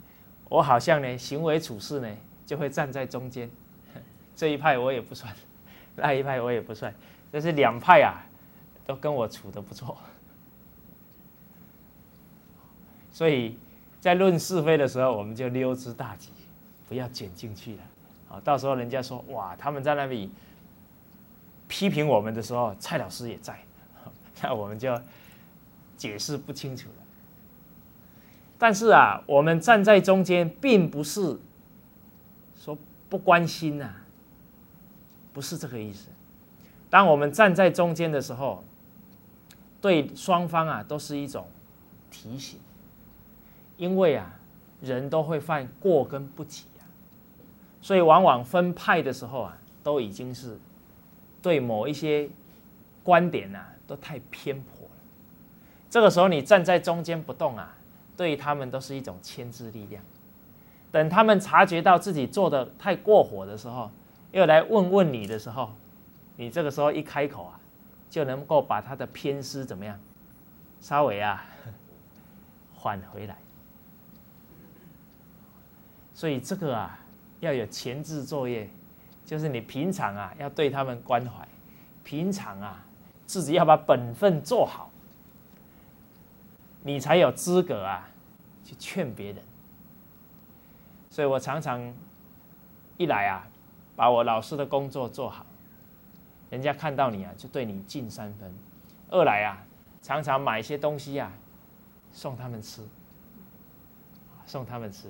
[0.50, 2.08] 我好像呢，行为处事呢，
[2.46, 3.50] 就会站在中间，
[4.36, 5.34] 这一派我也不算，
[5.96, 6.94] 那一派我也不算，
[7.32, 8.26] 但是两派啊，
[8.86, 9.98] 都跟我处的不错，
[13.12, 13.58] 所以
[14.00, 16.30] 在论是非的时候，我们就溜之大吉，
[16.88, 17.84] 不要卷进去了。
[18.30, 20.32] 啊，到时候人家说哇，他们在那里
[21.68, 23.60] 批评我们的时候，蔡老师也在，
[24.42, 25.00] 那我们就
[25.96, 26.96] 解释不清楚了。
[28.58, 31.38] 但是啊，我们站在中间，并不是
[32.58, 32.78] 说
[33.10, 33.94] 不关心呐，
[35.34, 36.10] 不是这个意思。
[36.90, 38.64] 当我们站在中间的时候，
[39.82, 41.48] 对双方啊都是一种
[42.10, 42.60] 提醒，
[43.78, 44.40] 因为啊
[44.82, 46.64] 人都会犯过跟不及，
[47.86, 50.58] 所以往往分派的时候啊，都已经是
[51.40, 52.28] 对某一些
[53.04, 54.92] 观点呐都太偏颇了。
[55.88, 57.76] 这个时候你站在中间不动啊。
[58.18, 60.04] 对于他们都是一种牵制力量。
[60.92, 63.92] 等他们察觉到自己做的太过火的时候，
[64.32, 65.72] 又来问问你的时候，
[66.38, 67.60] 你这个时候一开口啊，
[68.10, 70.00] 就能够把他的偏私怎么样，
[70.82, 71.46] 稍微啊
[72.74, 73.38] 缓回来。
[76.16, 76.98] 所以这个啊
[77.40, 78.70] 要有前置作业，
[79.26, 81.48] 就是你平常啊要对他们关怀，
[82.04, 82.84] 平常啊
[83.26, 84.90] 自己要把本分做好。
[86.84, 88.08] 你才有资格啊，
[88.64, 89.44] 去劝别人。
[91.10, 91.94] 所以我常常
[92.98, 93.48] 一来啊，
[93.96, 95.46] 把我老师的工作做好，
[96.50, 98.50] 人家看到你啊，就对你敬三分；
[99.10, 99.66] 二来啊，
[100.02, 101.32] 常常买一些东西啊，
[102.12, 102.88] 送他们吃，
[104.46, 105.10] 送他们吃。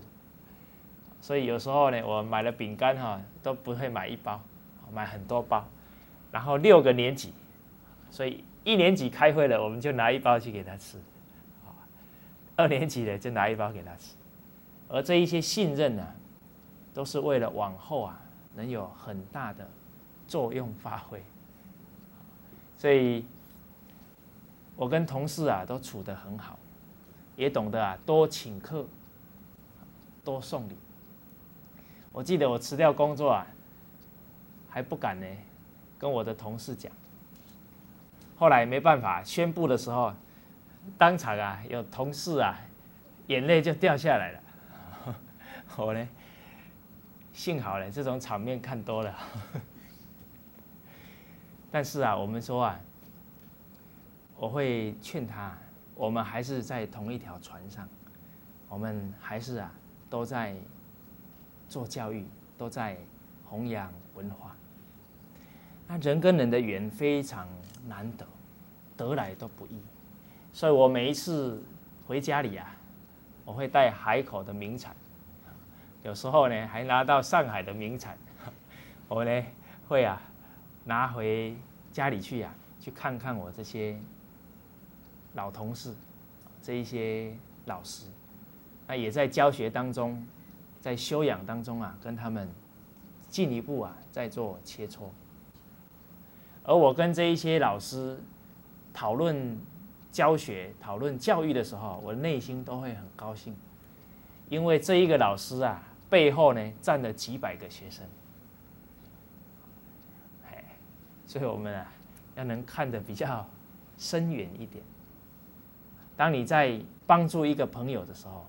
[1.25, 4.39] 所以有时候呢，我买了饼干哈，都不会买一包，
[4.93, 5.65] 买很多包。
[6.31, 7.33] 然后六个年级，
[8.11, 10.99] 所以一年级开会了，我们就拿一包去给他吃。
[12.55, 14.15] 二年级的就拿一包给他吃，
[14.87, 16.07] 而这一些信任呢，
[16.93, 18.21] 都是为了往后啊
[18.53, 19.67] 能有很大的
[20.27, 21.23] 作用发挥。
[22.77, 23.25] 所以，
[24.75, 26.59] 我跟同事啊都处得很好，
[27.35, 28.85] 也懂得啊多请客，
[30.23, 30.77] 多送礼。
[32.15, 33.45] 我记得我辞掉工作啊，
[34.69, 35.27] 还不敢呢
[35.99, 36.89] 跟我的同事讲，
[38.37, 40.13] 后来没办法宣布的时候。
[40.99, 42.55] 当场啊，有同事啊，
[43.25, 44.39] 眼泪就掉下来了。
[45.77, 46.07] 我呢，
[47.33, 49.17] 幸好呢，这种场面看多了。
[51.71, 52.79] 但是啊，我们说啊，
[54.37, 55.57] 我会劝他，
[55.95, 57.89] 我们还是在同一条船上，
[58.69, 59.73] 我们还是啊，
[60.07, 60.55] 都在
[61.75, 62.25] 做教育，
[62.57, 62.95] 都在
[63.43, 64.55] 弘扬文化。
[65.85, 67.45] 那人跟人的缘非常
[67.85, 68.25] 难得，
[68.95, 69.81] 得来都不易。
[70.53, 71.61] 所以我每一次
[72.07, 72.73] 回家里啊，
[73.43, 74.95] 我会带海口的名产，
[76.01, 78.17] 有时候呢还拿到上海的名产，
[79.09, 79.45] 我呢
[79.89, 80.21] 会啊
[80.85, 81.57] 拿回
[81.91, 83.99] 家里去呀，去看看我这些
[85.33, 85.93] 老同事，
[86.61, 88.07] 这一些老师，
[88.87, 90.25] 那也在教学当中，
[90.85, 92.47] 在修养当中啊，跟他们
[93.27, 95.05] 进一步啊在做切磋，
[96.63, 98.21] 而我跟这一些老师
[98.93, 99.57] 讨论。
[100.11, 103.53] 教学讨论教育的时候，我内心都会很高兴，
[104.47, 108.05] 因为这一个老师啊，背后呢站了几百个学生。
[110.47, 110.63] 哎，
[111.27, 111.91] 所以我们啊
[112.37, 113.45] 要能看得比较
[113.97, 114.81] 深远一点。
[116.15, 118.45] 当你在帮助一个朋友的时候，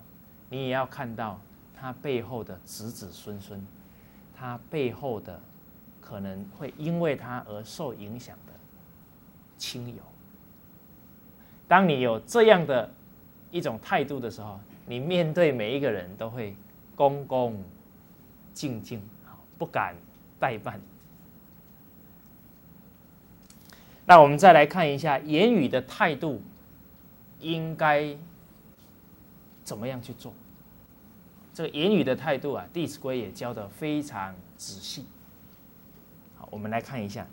[0.48, 1.40] 你也要看到
[1.78, 3.64] 他背后的子子孙孙，
[4.34, 5.40] 他背后的
[6.00, 8.52] 可能会因为他而受影响的
[9.58, 10.02] 亲友。
[11.68, 12.90] 当你有这样的
[13.50, 16.56] 一种态度的时候，你面对每一个人都会
[16.94, 17.62] 恭恭
[18.54, 19.02] 敬敬，
[19.58, 19.94] 不敢
[20.40, 20.80] 怠慢。
[24.06, 26.40] 那我们再来看一下言语的态度，
[27.40, 28.16] 应该
[29.64, 30.32] 怎么样去做？
[31.56, 35.06] 这个言语的态度啊，《弟子规》也教的非常仔细。
[36.36, 37.26] 好，我们来看一下：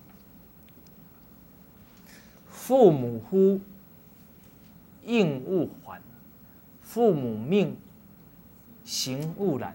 [2.49, 3.59] 父母呼，
[5.03, 5.99] 应勿缓；
[6.81, 7.75] 父母命，
[8.85, 9.73] 行勿懒；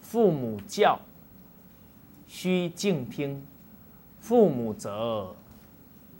[0.00, 1.00] 父母教，
[2.28, 3.40] 须敬听；
[4.20, 5.34] 父母责，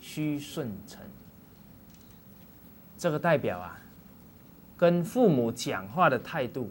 [0.00, 1.00] 须顺承。
[2.98, 3.78] 这个代表啊，
[4.76, 6.68] 跟父母讲话的态度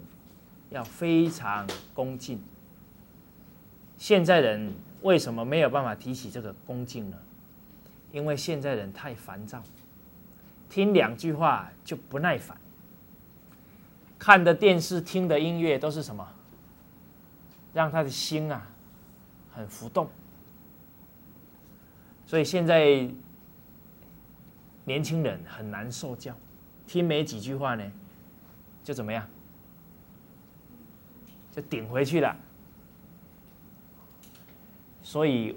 [0.72, 2.42] 要非常恭敬。
[3.98, 7.18] 现在人为什么没有办法提起这个恭敬呢？
[8.12, 9.62] 因为现在人太烦躁，
[10.70, 12.58] 听两句话就不耐烦，
[14.18, 16.28] 看的电视、听的音乐都是什么？
[17.74, 18.68] 让他的心啊
[19.54, 20.10] 很浮动。
[22.26, 23.10] 所以现在
[24.84, 26.36] 年轻人很难受教，
[26.88, 27.84] 听没几句话呢，
[28.84, 29.28] 就怎么样？
[31.52, 32.36] 就顶回去了。
[35.04, 35.56] 所以，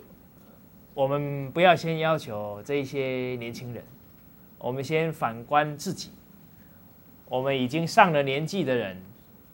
[0.95, 3.85] 我们不要先要求这些年轻人，
[4.59, 6.11] 我们先反观自己。
[7.27, 9.01] 我们已经上了年纪的人，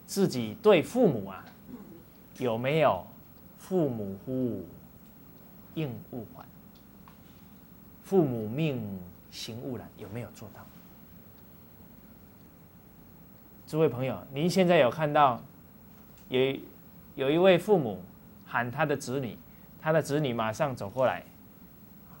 [0.05, 1.45] 自己对父母啊，
[2.37, 3.05] 有没有
[3.57, 4.65] “父母呼，
[5.75, 6.45] 应勿缓；
[8.03, 9.87] 父母命，行勿懒”？
[9.97, 10.59] 有没有做到？
[13.65, 15.41] 诸位朋友，您现在有看到
[16.31, 16.55] 有
[17.15, 18.01] 有一位父母
[18.45, 19.37] 喊他的子女？
[19.81, 21.23] 他的子女马上走过来，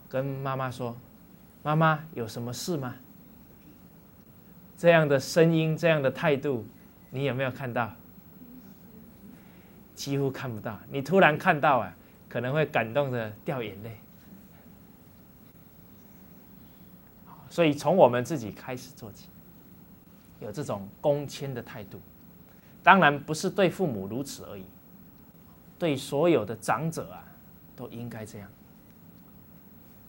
[0.09, 0.97] 跟妈妈说
[1.63, 2.95] ：“妈妈，有什么事吗？”
[4.75, 6.65] 这样的声音，这样的态度，
[7.11, 7.93] 你有没有看到？
[9.93, 10.77] 几乎看不到。
[10.89, 11.95] 你突然看到啊，
[12.27, 13.95] 可能会感动的掉眼泪。
[17.47, 19.29] 所以从我们自己开始做起，
[20.39, 22.01] 有这种恭谦的态度。
[22.83, 24.65] 当然不是对父母如此而已，
[25.77, 27.23] 对所有的长者啊。
[27.73, 28.47] 都应该这样，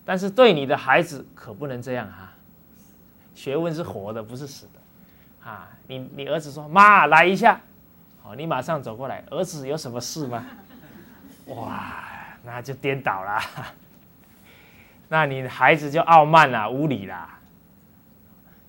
[0.05, 2.31] 但是对你的孩子可不能这样哈。
[3.35, 5.71] 学问是活的，不是死的，啊！
[5.87, 7.59] 你你儿子说妈来一下，
[8.23, 10.45] 好，你马上走过来，儿子有什么事吗？
[11.47, 12.05] 哇，
[12.45, 13.41] 那就颠倒了，
[15.09, 17.39] 那你孩子就傲慢了，无礼啦。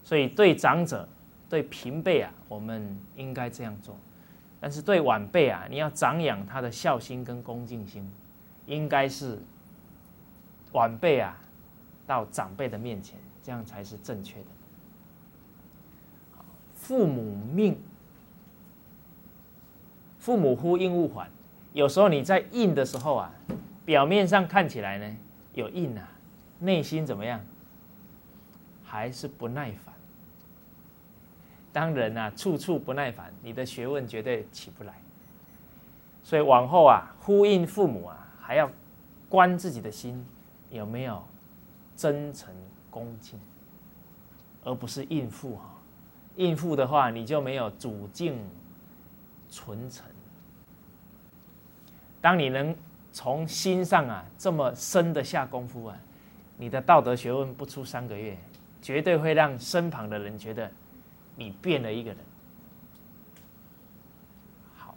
[0.01, 1.06] 所以对长者、
[1.49, 3.95] 对平辈啊，我们应该这样做，
[4.62, 8.08] 但是对晚辈啊，你要长养他的孝心跟恭敬心。
[8.66, 9.39] 应该是
[10.72, 11.38] 晚辈啊，
[12.08, 14.45] 到长辈的面前，这样才是正确的。
[16.74, 17.78] 父母命，
[20.18, 21.30] 父母呼应勿缓。
[21.74, 23.34] 有时候你在应的时候啊，
[23.84, 25.18] 表面上看起来呢
[25.56, 26.08] 有应啊，
[26.60, 27.41] 内心怎么样？
[28.84, 29.93] 还是不耐烦。
[31.74, 34.94] 当人啊处处不耐烦，你的学问绝对起不来。
[36.24, 38.20] 所以往后啊，呼应父母啊。
[38.46, 38.70] 还要
[39.30, 40.24] 观自己的心
[40.70, 41.24] 有没有
[41.96, 42.54] 真诚
[42.90, 43.40] 恭敬，
[44.66, 45.74] 而不是应付哈。
[46.36, 48.38] 应付的话，你就没有主敬
[49.50, 50.06] 纯诚。
[52.20, 52.76] 当你能
[53.14, 55.98] 从心上啊这么深的下功夫啊，
[56.58, 58.38] 你的道德学问不出三个月，
[58.82, 60.70] 绝对会让身旁的人觉得
[61.36, 62.18] 你变了一个人。
[64.76, 64.96] 好，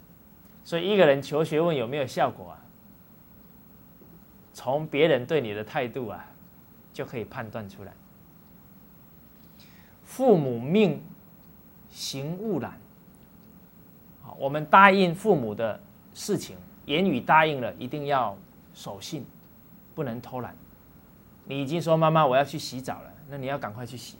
[0.63, 2.61] 所以一个人求学问有没有效果啊？
[4.53, 6.25] 从别人对你的态度啊，
[6.91, 7.93] 就可以判断出来。
[10.03, 11.03] 父母命，
[11.89, 12.79] 行勿懒。
[14.23, 15.79] 好，我们答应父母的
[16.13, 18.35] 事情，言语答应了，一定要
[18.73, 19.23] 守信，
[19.93, 20.55] 不能偷懒。
[21.45, 24.17] 你已经说妈妈我要去洗澡了，那你要赶快去洗，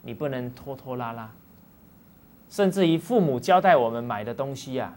[0.00, 1.30] 你不能拖拖拉拉。
[2.48, 4.94] 甚至于父母交代我们买的东西呀，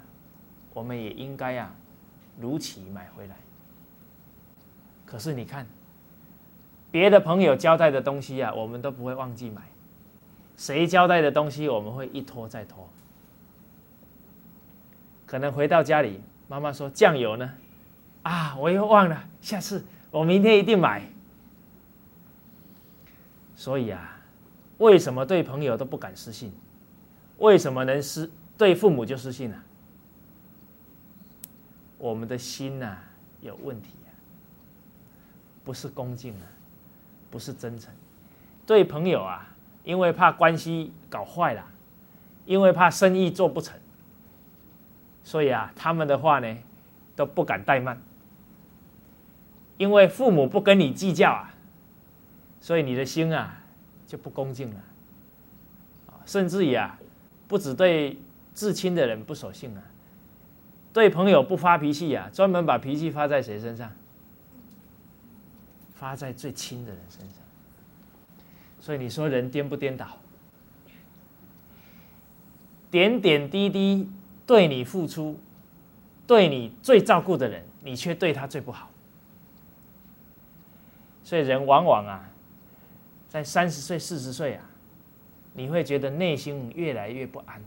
[0.74, 1.72] 我们也应该呀，
[2.40, 3.36] 如期买回来。
[5.06, 5.68] 可是你看，
[6.90, 9.62] 别的朋友交代的东西啊，我们都不会忘记买；
[10.56, 12.88] 谁交代的东西，我们会一拖再拖。
[15.26, 17.52] 可能回到家里，妈妈说酱油呢？
[18.24, 21.04] 啊，我又忘了，下次我明天一定买。
[23.56, 24.20] 所以啊，
[24.78, 26.54] 为什么对朋友都不敢失信？
[27.38, 29.58] 为什么能失对父母就失信呢？
[31.98, 32.98] 我们的心呐
[33.42, 34.10] 有问题啊，
[35.64, 36.46] 不是恭敬啊，
[37.30, 37.94] 不是真诚。
[38.66, 39.48] 对朋友啊，
[39.84, 41.66] 因为怕关系搞坏了，
[42.46, 43.80] 因为怕生意做不成，
[45.24, 46.58] 所以啊，他们的话呢
[47.16, 48.02] 都不敢怠慢。
[49.78, 51.54] 因为父母不跟你计较啊。
[52.64, 53.58] 所以你的心啊
[54.06, 54.84] 就不恭敬了，
[56.28, 57.00] 甚至于啊，
[57.52, 58.18] 不止对
[58.56, 59.84] 至亲的人不守信啊，
[60.94, 63.92] 对朋友不发脾气啊，专门把脾气发在谁身上？
[65.94, 67.36] 发在最亲的人身上。
[68.80, 70.18] 所以你说人颠不颠倒？
[72.90, 74.10] 点点滴滴
[74.48, 75.38] 对你付出，
[76.26, 78.90] 对你最照顾的人，你却对他最不好。
[81.22, 82.30] 所以人往往啊。
[83.28, 84.64] 在三十岁、四十岁啊，
[85.54, 87.62] 你会觉得内心越来越不安，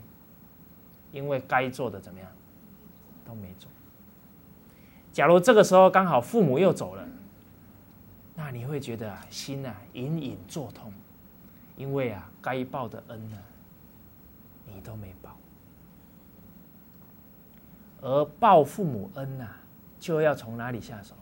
[1.13, 2.29] 因为该做的怎么样
[3.25, 3.71] 都没做。
[5.13, 7.07] 假如这个时候刚好父母又走了，
[8.35, 10.93] 那你会觉得啊，心啊隐隐作痛，
[11.77, 13.39] 因为啊该报的恩呢，
[14.67, 15.37] 你都没报。
[18.01, 19.49] 而报父母恩呐，
[19.99, 21.15] 就要从哪里下手？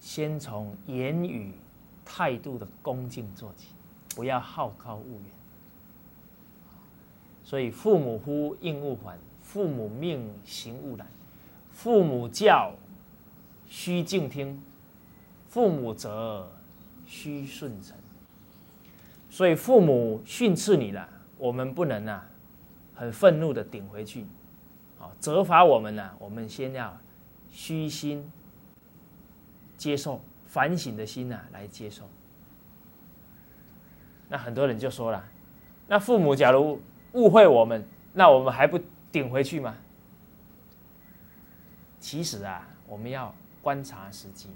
[0.00, 1.52] 先从言语。
[2.04, 3.68] 态度的恭敬做起，
[4.16, 5.41] 不要好高骛远。
[7.52, 11.06] 所以父母呼应勿缓，父母命行勿懒，
[11.70, 12.72] 父母教
[13.66, 14.58] 须敬听，
[15.50, 16.50] 父母责
[17.04, 17.94] 须顺承。
[19.28, 22.26] 所以父母训斥你了，我们不能啊，
[22.94, 24.24] 很愤怒的顶回去。
[24.98, 26.98] 啊，责罚我们呢，我们先要
[27.50, 28.32] 虚心
[29.76, 30.22] 接受。
[30.46, 32.08] 反省的心呐，来接受。
[34.30, 35.22] 那很多人就说了
[35.86, 36.80] ：“那父母假如
[37.12, 39.76] 误会我们，那我们还不顶回去吗？”
[42.00, 44.48] 其实啊，我们要观察时机。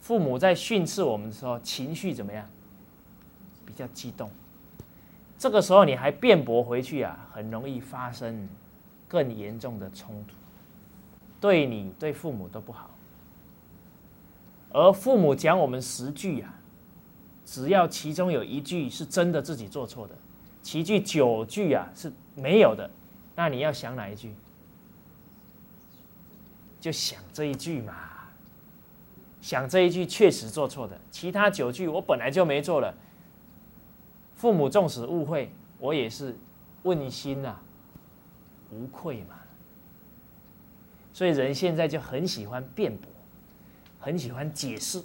[0.00, 2.48] 父母在训斥我们的时候，情绪怎么样？
[3.66, 4.30] 比较激动。
[5.38, 8.48] 这个时候你还辩驳回去啊，很容易发生
[9.06, 10.34] 更严重的冲突，
[11.40, 12.90] 对你对父母都不好。
[14.72, 16.54] 而父母讲我们十句呀，
[17.44, 20.14] 只要其中有一句是真的自己做错的，
[20.62, 22.90] 其句九句啊是没有的，
[23.34, 24.34] 那你要想哪一句？
[26.80, 27.94] 就想这一句嘛，
[29.40, 32.94] 想这一句确实做错的，其他九句我本来就没做了。
[34.34, 36.36] 父母纵使误会，我也是
[36.82, 37.56] 问心呐，
[38.70, 39.36] 无愧嘛。
[41.12, 43.08] 所以人现在就很喜欢辩驳。
[44.02, 45.02] 很喜欢解释，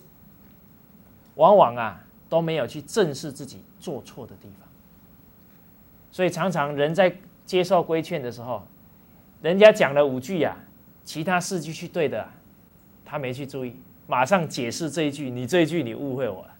[1.35, 4.64] 往往啊都没有去正视自己做错的地方，
[6.15, 7.13] 所以常常人在
[7.45, 8.65] 接受规劝的时候，
[9.41, 10.55] 人家讲了五句呀，
[11.03, 12.25] 其他四句去对的，
[13.03, 13.75] 他没去注意，
[14.07, 16.55] 马上解释这一句，你这一句你误会我了，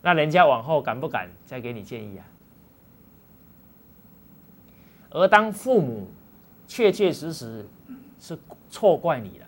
[0.00, 2.24] 那人家往后敢不敢再给你建议啊？
[5.10, 6.06] 而当父母
[6.68, 7.66] 确确实实
[8.20, 8.38] 是
[8.70, 9.46] 错怪你了。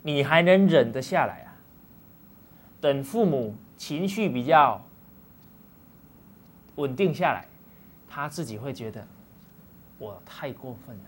[0.00, 1.52] 你还能忍得下来啊？
[2.80, 4.82] 等父母情绪比较
[6.76, 7.44] 稳定下来，
[8.16, 9.06] 他自己会觉得
[9.98, 11.04] 我太过分了。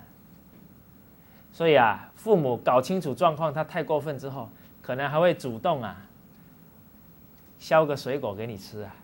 [1.50, 4.50] 所以啊，父母搞清楚状况，他太过分之后，
[4.82, 5.96] 可能还会主动啊，
[7.58, 8.94] 削个水果给你吃啊，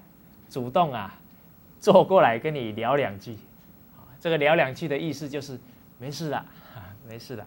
[0.50, 1.14] 主动啊，
[1.80, 3.38] 坐过来跟你聊两句。
[4.20, 5.58] 这个聊两句的意思就是
[5.98, 6.44] 没事的，
[7.08, 7.46] 没事的。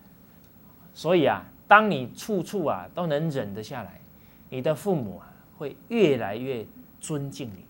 [0.94, 1.44] 所以啊。
[1.68, 4.00] 当你处处啊都能忍得下来，
[4.48, 6.64] 你的父母啊会越来越
[7.00, 7.65] 尊敬你，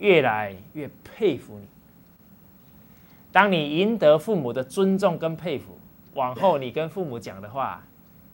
[0.00, 1.66] 越来越佩服你。
[3.30, 5.78] 当你赢得父母的尊重跟佩服，
[6.14, 7.80] 往后你跟父母讲的话，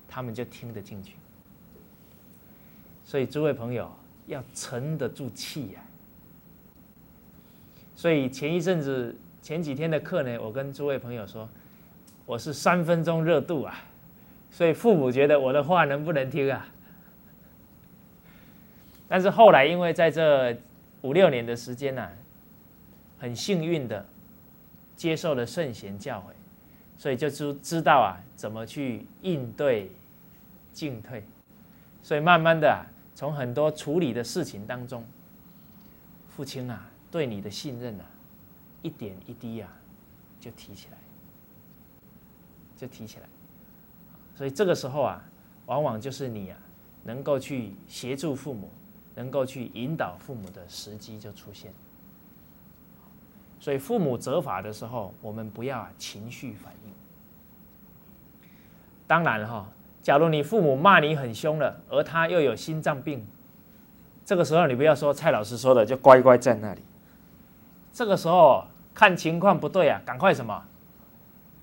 [0.09, 1.17] 他们就听得进去。
[3.05, 3.93] 所以诸位朋友
[4.27, 5.81] 要沉得住气呀。
[7.95, 11.49] 所以前一阵子前几天的课呢，我跟诸位朋友说，
[12.25, 13.85] 我是三分钟热度啊。
[14.51, 16.67] 所以父母觉得我的话能不能听啊？
[19.07, 20.57] 但是后来因为在这
[21.07, 22.11] 五六年的时间呢，
[23.19, 24.05] 很幸运的
[24.97, 26.33] 接受了圣贤教诲，
[26.99, 29.93] 所以就知知道啊怎么去应对
[30.73, 31.23] 进退，
[32.03, 32.85] 所以慢慢的
[33.15, 35.05] 从很多处理的事情当中，
[36.29, 38.05] 父亲啊对你的信任啊
[38.83, 39.73] 一点一滴啊
[40.41, 40.99] 就提起来。
[42.77, 43.29] 就提起来。
[44.35, 45.25] 所以这个时候啊，
[45.65, 46.59] 往往就是你啊，
[47.05, 48.71] 能够去协助父母，
[49.17, 51.75] 能够去引导父母的时机就出现。
[53.59, 56.93] 所以父母责罚的时候，我们不要情绪反应。
[59.09, 59.67] 当然哈，
[60.03, 63.27] 假如你父母骂你很凶了，而他又有心脏病，
[64.25, 66.83] 这个时候你不要说蔡老师说的，就乖乖在那里。
[67.93, 70.63] 这个时候看情况不对啊，赶快什么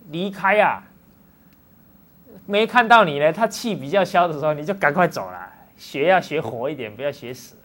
[0.10, 0.84] 离开啊！
[2.47, 5.53] 没看到你呢，他气比较消的时候，你就赶快走了。
[5.84, 7.57] 学要学活一点，不要学死。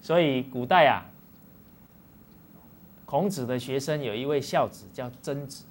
[0.00, 1.04] 所以古代啊。
[3.04, 5.64] 孔子的学生有一位孝子叫曾子，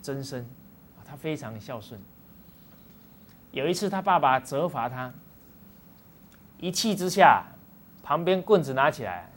[0.00, 0.46] 曾参，
[1.04, 2.00] 他非常孝顺。
[3.50, 5.12] 有一次他爸爸责罚他，
[6.58, 7.44] 一气之下，
[8.02, 9.30] 旁边棍子拿起来，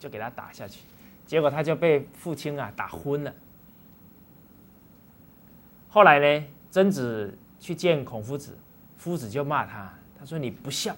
[0.00, 0.80] 就给他打下去，
[1.24, 3.32] 结果他就被父亲啊打昏了。
[5.88, 8.58] 后来呢，曾子去见孔夫子，
[9.06, 9.88] 夫子就骂他，
[10.18, 10.92] 他说你不孝。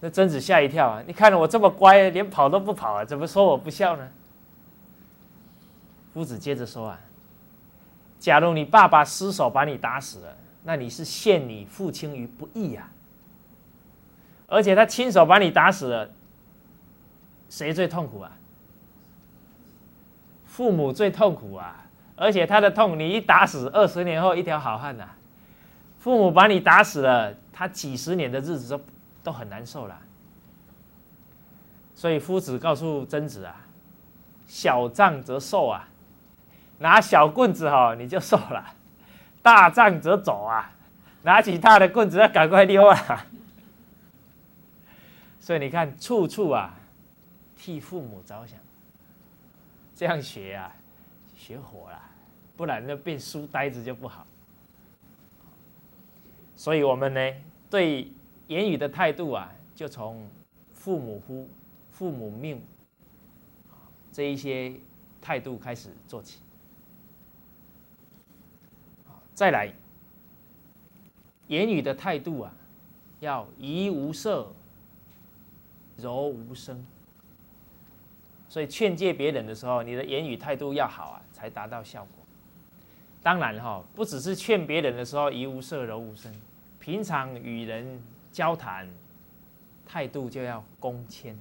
[0.00, 1.02] 那曾子吓一跳啊！
[1.06, 4.06] 你看着我这么乖，连跑都不跑啊，怎么说我不孝呢？
[6.12, 7.00] 夫子接着说啊
[8.20, 12.90] ：“假如你爸爸失手把你打死了，那你是陷你父亲于不义呀。
[14.46, 16.10] 而且他亲手把你打死了，
[17.48, 18.36] 谁最痛苦啊？
[20.44, 21.86] 父母最痛苦啊！
[22.14, 25.08] 而且他的痛，你一打死，二十年后一条好汉呐。
[26.06, 28.84] 父母把你打死了，他几十年的日子都……”
[29.26, 30.00] 都很难受了，
[31.96, 33.66] 所以夫子告诉曾子啊
[34.46, 35.88] ：“小仗则受啊，
[36.78, 38.62] 拿小棍子哈你就受了；
[39.42, 40.70] 大仗则走啊，
[41.24, 43.26] 拿起大的棍子要赶快溜啊。”
[45.42, 46.72] 所以你看，处处啊
[47.56, 48.56] 替父母着想，
[49.96, 50.72] 这样学啊
[51.36, 52.00] 学活了，
[52.56, 54.24] 不然就变书呆子就不好。
[56.56, 57.20] 所以我们呢
[57.70, 58.10] 对。
[58.48, 60.24] 言语的态度啊，就从
[60.72, 61.48] 父母呼、
[61.90, 62.62] 父母命
[64.12, 64.72] 这一些
[65.20, 66.38] 态度开始做起。
[69.34, 69.72] 再来，
[71.48, 72.54] 言语的态度啊，
[73.18, 74.54] 要怡无色，
[75.96, 76.86] 柔无声。
[78.48, 82.15] 所以劝诫别人的时候，你的言语态度要好啊，才达到效果。
[83.26, 86.32] 当然哈，不只是劝别人的时候怡无色，柔无声，
[86.78, 88.00] 平常与人。
[88.30, 88.86] 交谈
[89.86, 91.34] 态度就要恭谦，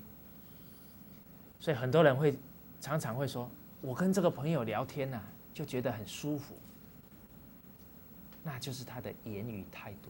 [1.59, 2.33] 所以很多人会
[2.79, 5.21] 常常会说：“我跟这个朋友聊天呐，
[5.53, 6.55] 就觉得很舒服。”
[8.45, 10.09] 那就是他的言语态度。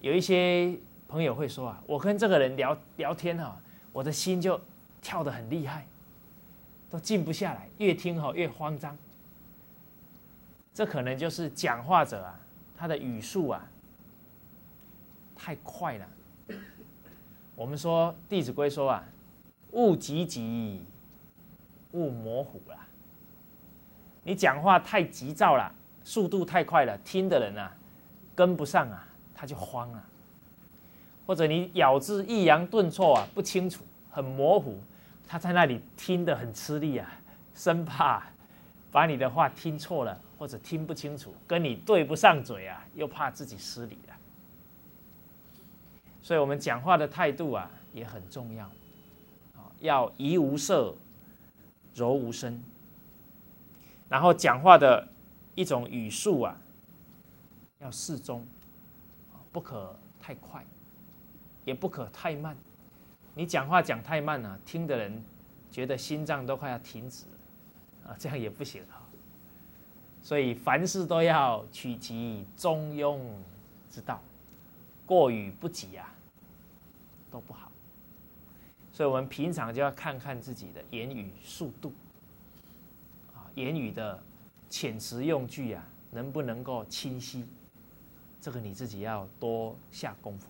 [0.00, 3.56] 有一些朋友会说：“啊，我跟这个人聊聊天哈，
[3.92, 4.60] 我的心就
[5.00, 5.86] 跳得很厉害，
[6.90, 8.98] 都静不下来，越听哈越慌张。”
[10.76, 12.38] 这可能就是讲话者啊，
[12.76, 13.66] 他的语速啊。
[15.34, 16.06] 太快了，
[17.54, 19.02] 我们说《弟子规》说啊，
[19.70, 20.84] 勿急急，
[21.92, 22.76] 勿模糊了。
[24.22, 25.72] 你讲话太急躁了，
[26.04, 27.74] 速度太快了，听的人啊
[28.34, 30.04] 跟不上啊，他就慌了。
[31.26, 34.78] 或者你咬字抑扬顿挫啊，不清楚，很模糊，
[35.26, 37.10] 他在那里听得很吃力啊，
[37.54, 38.22] 生怕
[38.90, 44.14] 把你的话听错了，或者听不清楚，跟你对不上嘴啊，又怕自己失礼了。
[46.22, 48.66] 所以，我们讲话的态度啊也很重要，
[49.56, 50.94] 啊，要怡无色，
[51.94, 52.62] 柔无声。
[54.08, 55.06] 然后，讲话的
[55.54, 56.56] 一种语速啊，
[57.78, 58.46] 要适中，
[59.52, 60.64] 不可太快，
[61.64, 62.56] 也不可太慢。
[63.34, 65.24] 你讲话讲太慢了，听的人
[65.70, 67.24] 觉得心脏都快要停止，
[68.06, 68.82] 啊，这样也不行。
[70.26, 73.20] 所以，凡事都要取其中庸
[73.88, 74.20] 之道，
[75.06, 76.12] 过与不及啊。
[77.30, 77.70] 都不好，
[78.92, 81.92] 所以我们平常就要看看自己的言语速度，
[83.34, 84.20] 啊，言语的
[84.68, 87.44] 遣词用句啊，能不能够清晰？
[88.40, 90.48] 这个你自己要多下功夫。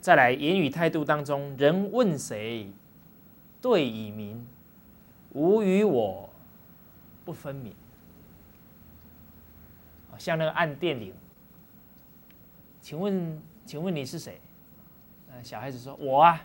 [0.00, 2.70] 再来，言语态度当中，人问谁，
[3.60, 4.46] 对以明，
[5.32, 6.30] 吾与我
[7.24, 7.74] 不分明。
[10.18, 11.14] 像那个按电铃，
[12.80, 13.40] 请问。
[13.64, 14.40] 请问你是谁？
[15.30, 16.44] 呃，小孩子说：“我啊，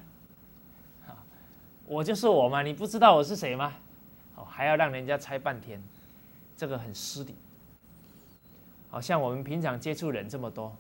[1.88, 3.74] 我就是我嘛，你不知道我是谁吗？
[4.36, 5.82] 哦，还要让人家猜半天，
[6.56, 7.36] 这个很失礼。
[8.92, 10.74] 好像我们平常接触人这么多，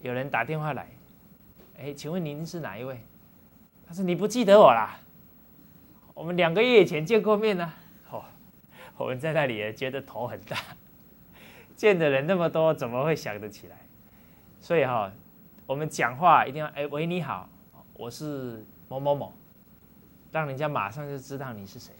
[0.00, 0.88] 有人打电话来，
[1.78, 2.98] 哎，请问您是哪一位？
[3.86, 4.98] 他说你不记得我啦？
[6.14, 7.70] 我们两个月以前见过面呢，
[8.96, 10.56] 我们在那里也觉得头很大，
[11.74, 13.76] 见的人那么多，怎么会想得起来？
[14.60, 15.12] 所以哈，
[15.66, 17.48] 我们讲话一定要哎喂你好，
[17.94, 19.32] 我是某某某，
[20.30, 21.92] 让人家马上就知道你是谁，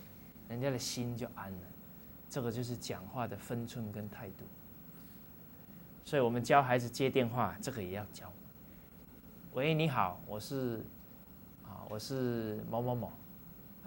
[0.49, 1.59] 人家的心就安了。
[2.31, 4.45] 这个就是讲话的分寸跟态度。
[6.05, 8.31] 所以我们教孩子接电话，这个也要教。
[9.53, 10.85] 喂，你好，我是
[11.65, 13.13] 啊，我是某某某。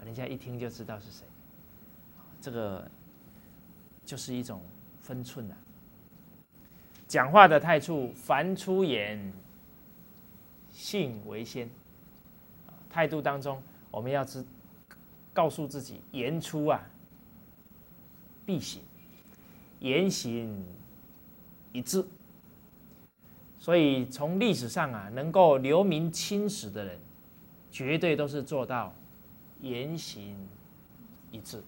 [0.04, 1.26] 人家一听就知道是谁，
[2.40, 2.88] 这个
[4.08, 4.62] 就是一种
[5.02, 5.56] 分寸了。
[7.06, 9.30] 讲话的态度，凡出言，
[10.72, 11.68] 信为先。
[12.88, 14.42] 态度当中，我们要知
[15.34, 16.82] 告诉自己，言出啊
[18.46, 18.80] 必行，
[19.80, 20.64] 言行
[21.72, 22.02] 一致。
[23.60, 26.98] 所以从历史上啊，能够留名青史的人，
[27.70, 28.94] 绝对都是做到。
[29.60, 30.34] 言行
[31.30, 31.62] 一致，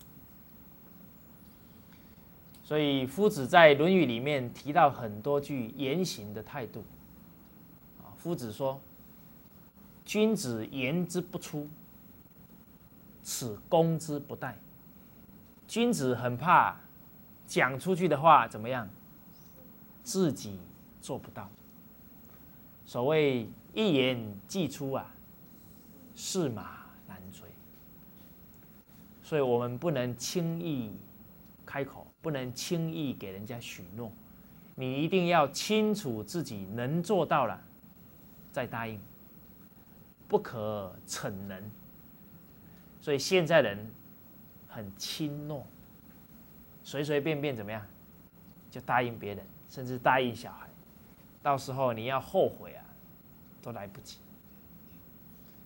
[2.70, 6.84] 所以夫子在《论语》里面提到很多句言行的态度。
[8.00, 8.80] 啊，夫子说
[10.06, 11.68] ：“君子言之不出，
[13.24, 14.54] 此攻之不殆。”
[15.66, 16.78] 君子很怕
[17.44, 18.88] 讲出去的话怎么样，
[20.04, 20.60] 自己
[21.00, 21.50] 做不到。
[22.86, 25.12] 所谓一言既出啊，
[26.14, 27.48] 驷马难追。
[29.24, 30.92] 所以我们不能轻易
[31.66, 34.10] 开口，不能轻易给人家许诺。
[34.74, 37.60] 你一定要清楚自己能做到了，
[38.52, 38.98] 再答应，
[40.26, 41.62] 不可逞能。
[43.00, 43.90] 所以现在人
[44.68, 45.66] 很轻诺，
[46.82, 47.84] 随随便便怎么样
[48.70, 50.68] 就答应别人，甚至答应小孩，
[51.42, 52.84] 到时候你要后悔啊，
[53.62, 54.18] 都来不及。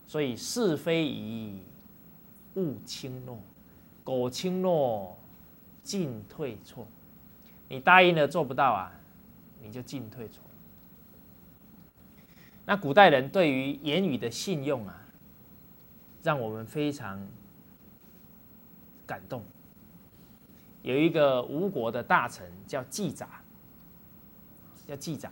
[0.06, 1.62] 所以是非宜
[2.54, 3.38] 勿轻诺。
[4.04, 5.16] 苟轻诺，
[5.84, 6.84] 进退错。
[7.68, 8.92] 你答应了做不到啊，
[9.62, 10.42] 你就进退错。
[12.66, 15.00] 那古代人对于言语的信用啊，
[16.22, 17.24] 让我们非常
[19.06, 19.44] 感动。
[20.82, 23.28] 有一个吴国的大臣叫季札，
[24.86, 25.30] 叫季札，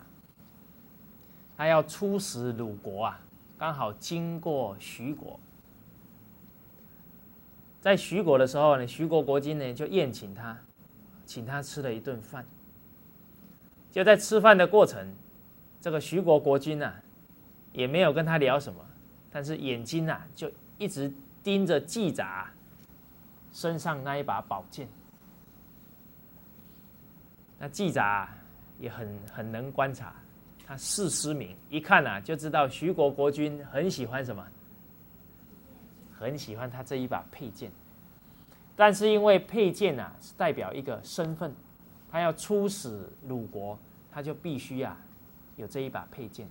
[1.56, 3.20] 他要出使鲁国啊，
[3.58, 5.38] 刚好经过徐国。
[7.82, 10.56] 在徐国的时候呢，徐国国君呢就宴请他，
[11.26, 12.46] 请他吃了一顿饭。
[13.90, 15.12] 就在吃饭的过程，
[15.80, 16.94] 这个徐国国君呐，
[17.72, 18.80] 也没有跟他聊什么，
[19.32, 21.12] 但是眼睛啊就一直
[21.42, 22.48] 盯着季札
[23.52, 24.88] 身上那一把宝剑。
[27.58, 28.28] 那季札
[28.78, 30.14] 也很很能观察，
[30.64, 34.46] 他视失明，一看呐就知道徐国国君很喜欢什么。
[36.22, 37.70] 很喜欢他这一把佩剑，
[38.76, 41.52] 但是因为佩剑啊是代表一个身份，
[42.08, 43.76] 他要出使鲁国，
[44.10, 44.96] 他就必须啊
[45.56, 46.46] 有这一把佩剑，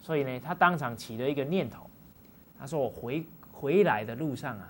[0.00, 1.88] 所以呢，他当场起了一个念头，
[2.58, 4.68] 他说：“我回回来的路上啊，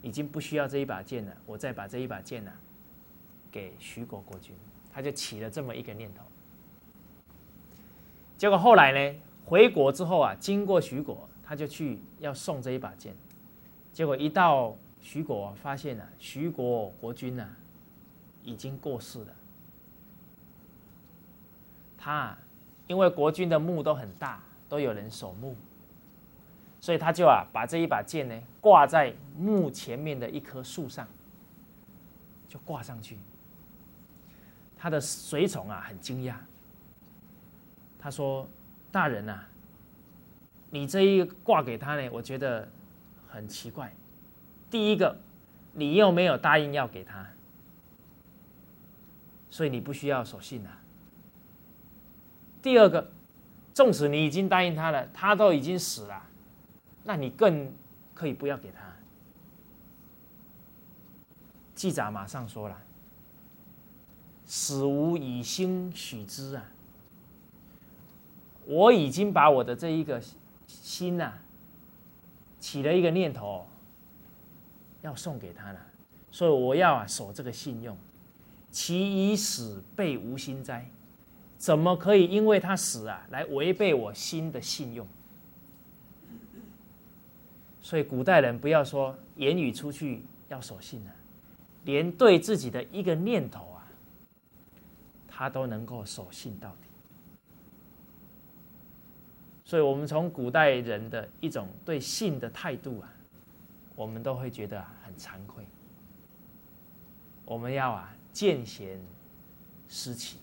[0.00, 2.50] 已经不需要这一把剑了，我再把这一把剑呢
[3.52, 4.54] 给徐国国君。”
[4.92, 6.24] 他就起了这么一个念头。
[8.38, 11.28] 结果后来呢，回国之后啊，经过徐国。
[11.50, 13.12] 他就去要送这一把剑，
[13.92, 17.44] 结果一到徐国，发现了徐国国君呐
[18.44, 19.34] 已经过世了。
[21.98, 22.38] 他啊
[22.86, 25.56] 因为国君的墓都很大，都有人守墓，
[26.80, 31.04] 所以他就啊把这一把剑呢挂在墓前面的一棵树上，
[32.48, 33.18] 就挂上去。
[34.78, 36.36] 他的随从啊很惊讶，
[37.98, 38.48] 他说
[38.92, 39.46] ：“大人呐。”
[40.70, 42.68] 你这一挂给他呢，我觉得
[43.28, 43.92] 很奇怪。
[44.70, 45.16] 第一个，
[45.72, 47.26] 你又没有答应要给他，
[49.50, 50.78] 所以你不需要守信啊。
[52.62, 53.10] 第二个，
[53.74, 56.22] 纵使你已经答应他了，他都已经死了，
[57.02, 57.72] 那你更
[58.14, 58.78] 可以不要给他。
[61.74, 62.80] 记者马上说了
[64.46, 66.64] ：“死无以心许之啊！
[68.66, 70.22] 我已经把我的这一个。”
[70.70, 71.32] 心呐，
[72.60, 73.66] 起了一个念头，
[75.02, 75.80] 要送给他了，
[76.30, 77.96] 所以我要啊守这个信用。
[78.70, 80.88] 其以死备无心哉？
[81.58, 85.06] 怎么可以因为他死啊，来违背我心的信用？
[87.82, 91.10] 所以古代人不要说言语出去要守信了，
[91.84, 93.82] 连对自己的一个念头啊，
[95.26, 96.89] 他都能够守信到底。
[99.70, 103.08] 所以，我们从古代人的一种对信的态度啊，
[103.94, 105.64] 我们都会觉得很惭愧。
[107.44, 109.00] 我们要啊见贤
[109.88, 110.38] 思齐，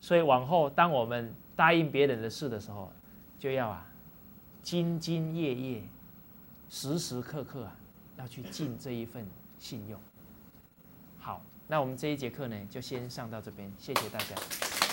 [0.00, 2.90] 所以往后当我们答应别人的事的时候，
[3.38, 3.86] 就要啊
[4.64, 5.82] 兢兢业业、
[6.70, 7.76] 时时刻刻啊
[8.16, 9.26] 要去尽这一份
[9.58, 10.00] 信用。
[11.18, 14.85] 好，那我们这一节课呢就先上到这边，谢谢大家。